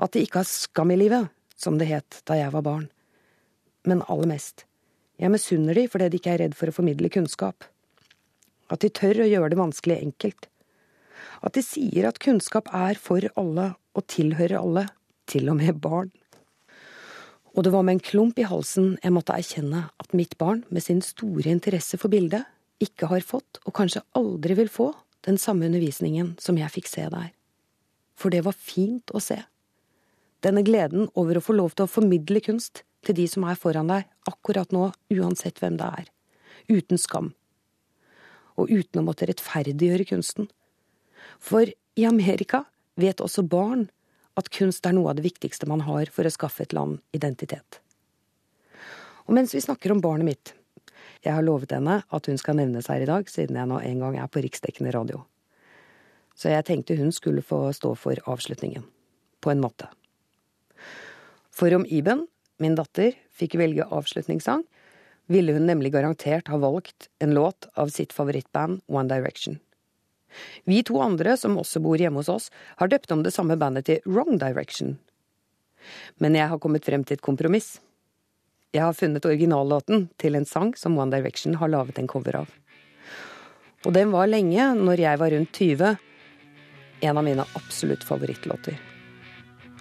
At 0.00 0.14
de 0.14 0.24
ikke 0.24 0.40
har 0.42 0.48
skam 0.48 0.92
i 0.92 0.98
livet, 0.98 1.28
som 1.56 1.78
det 1.80 1.90
het 1.90 2.20
da 2.28 2.38
jeg 2.38 2.52
var 2.54 2.64
barn. 2.66 2.86
Men 3.88 4.04
aller 4.12 4.28
mest, 4.34 4.64
jeg 5.20 5.32
misunner 5.32 5.76
de 5.76 5.86
fordi 5.92 6.10
de 6.10 6.20
ikke 6.20 6.34
er 6.34 6.42
redd 6.44 6.56
for 6.56 6.70
å 6.70 6.76
formidle 6.76 7.12
kunnskap. 7.12 7.66
At 8.72 8.84
de 8.84 8.92
tør 8.94 9.24
å 9.24 9.28
gjøre 9.28 9.52
det 9.52 9.60
vanskelig 9.60 9.98
enkelt. 10.00 10.48
At 11.44 11.56
de 11.56 11.64
sier 11.64 12.08
at 12.08 12.20
kunnskap 12.22 12.70
er 12.76 13.00
for 13.00 13.24
alle 13.40 13.72
og 13.96 14.06
tilhører 14.12 14.60
alle, 14.60 14.86
til 15.30 15.50
og 15.52 15.60
med 15.60 15.78
barn. 15.82 16.10
Og 17.56 17.64
det 17.66 17.72
var 17.74 17.82
med 17.82 17.98
en 17.98 18.04
klump 18.04 18.38
i 18.38 18.46
halsen 18.46 18.94
jeg 19.02 19.14
måtte 19.14 19.34
erkjenne 19.34 19.88
at 19.90 20.14
mitt 20.16 20.36
barn, 20.38 20.62
med 20.70 20.84
sin 20.84 21.02
store 21.02 21.50
interesse 21.50 21.98
for 21.98 22.12
bildet, 22.12 22.46
ikke 22.80 23.10
har 23.10 23.24
fått, 23.26 23.58
og 23.66 23.74
kanskje 23.76 24.04
aldri 24.16 24.56
vil 24.56 24.70
få, 24.72 24.92
den 25.26 25.36
samme 25.36 25.66
undervisningen 25.68 26.36
som 26.40 26.56
jeg 26.56 26.72
fikk 26.72 26.88
se 26.88 27.04
der. 27.12 27.32
For 28.16 28.32
det 28.32 28.44
var 28.46 28.56
fint 28.56 29.12
å 29.12 29.20
se. 29.20 29.36
Denne 30.40 30.62
gleden 30.64 31.10
over 31.18 31.36
å 31.36 31.44
få 31.44 31.56
lov 31.56 31.74
til 31.74 31.84
å 31.84 31.92
formidle 31.92 32.40
kunst 32.44 32.84
til 33.04 33.16
de 33.16 33.26
som 33.28 33.44
er 33.48 33.58
foran 33.60 33.90
deg 33.90 34.08
akkurat 34.30 34.72
nå, 34.72 34.90
uansett 35.12 35.60
hvem 35.60 35.76
det 35.80 35.90
er. 36.00 36.08
Uten 36.70 37.00
skam. 37.00 37.32
Og 38.56 38.72
uten 38.72 39.02
å 39.02 39.04
måtte 39.04 39.28
rettferdiggjøre 39.28 40.08
kunsten. 40.08 40.48
For 41.40 41.68
i 41.68 42.06
Amerika 42.08 42.64
vet 43.00 43.20
også 43.20 43.44
barn 43.44 43.88
at 44.40 44.50
kunst 44.54 44.86
er 44.88 44.96
noe 44.96 45.12
av 45.12 45.18
det 45.18 45.26
viktigste 45.26 45.68
man 45.70 45.84
har 45.86 46.10
for 46.12 46.26
å 46.26 46.32
skaffe 46.32 46.64
et 46.64 46.74
land 46.76 46.98
identitet. 47.16 47.80
Og 49.28 49.36
mens 49.36 49.54
vi 49.54 49.62
snakker 49.62 49.92
om 49.92 50.02
barnet 50.02 50.26
mitt, 50.26 50.54
jeg 51.20 51.36
har 51.36 51.44
lovet 51.44 51.74
henne 51.76 52.00
at 52.02 52.28
hun 52.30 52.38
skal 52.40 52.56
nevnes 52.56 52.88
her 52.88 53.04
i 53.04 53.08
dag, 53.08 53.28
siden 53.28 53.58
jeg 53.60 53.68
nå 53.68 53.78
en 53.84 54.02
gang 54.02 54.16
er 54.18 54.30
på 54.32 54.42
riksdekkende 54.42 54.94
radio. 54.96 55.20
Så 56.34 56.48
jeg 56.48 56.64
tenkte 56.64 56.96
hun 56.96 57.12
skulle 57.12 57.44
få 57.44 57.66
stå 57.76 57.92
for 58.00 58.20
avslutningen. 58.30 58.86
På 59.40 59.52
en 59.52 59.60
måte. 59.60 59.88
For 61.52 61.72
om 61.76 61.84
Iben, 61.88 62.26
min 62.60 62.76
datter, 62.78 63.12
fikk 63.36 63.58
velge 63.60 63.84
avslutningssang, 63.84 64.64
ville 65.30 65.54
hun 65.54 65.68
nemlig 65.68 65.92
garantert 65.94 66.48
ha 66.50 66.58
valgt 66.60 67.08
en 67.20 67.34
låt 67.36 67.68
av 67.78 67.92
sitt 67.92 68.12
favorittband 68.16 68.80
One 68.88 69.08
Direction. 69.08 69.60
Vi 70.64 70.82
to 70.86 71.00
andre, 71.02 71.36
som 71.36 71.58
også 71.60 71.82
bor 71.84 72.00
hjemme 72.00 72.22
hos 72.22 72.30
oss, 72.32 72.50
har 72.80 72.90
døpt 72.90 73.12
om 73.12 73.24
det 73.26 73.34
samme 73.34 73.56
bandet 73.60 73.88
til 73.88 74.02
Wrong 74.06 74.38
Direction. 74.40 74.98
Men 76.18 76.36
jeg 76.36 76.50
har 76.50 76.60
kommet 76.60 76.84
frem 76.84 77.04
til 77.04 77.18
et 77.18 77.24
kompromiss. 77.24 77.78
Jeg 78.70 78.84
har 78.84 78.94
funnet 78.94 79.26
originallåten 79.26 80.08
til 80.20 80.38
en 80.38 80.46
sang 80.46 80.74
som 80.78 80.98
One 80.98 81.10
Direction 81.16 81.56
har 81.58 81.72
laget 81.72 81.98
en 81.98 82.10
cover 82.10 82.42
av. 82.44 82.52
Og 83.86 83.94
den 83.96 84.12
var 84.12 84.28
lenge, 84.28 84.74
når 84.76 85.00
jeg 85.00 85.20
var 85.22 85.32
rundt 85.34 85.56
20, 85.56 85.96
en 87.00 87.16
av 87.16 87.24
mine 87.24 87.48
absolutt 87.56 88.04
favorittlåter. 88.04 88.76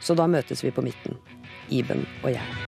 Så 0.02 0.16
da 0.16 0.30
møtes 0.32 0.64
vi 0.64 0.72
på 0.72 0.86
midten, 0.86 1.20
Iben 1.70 2.08
og 2.24 2.32
jeg. 2.34 2.66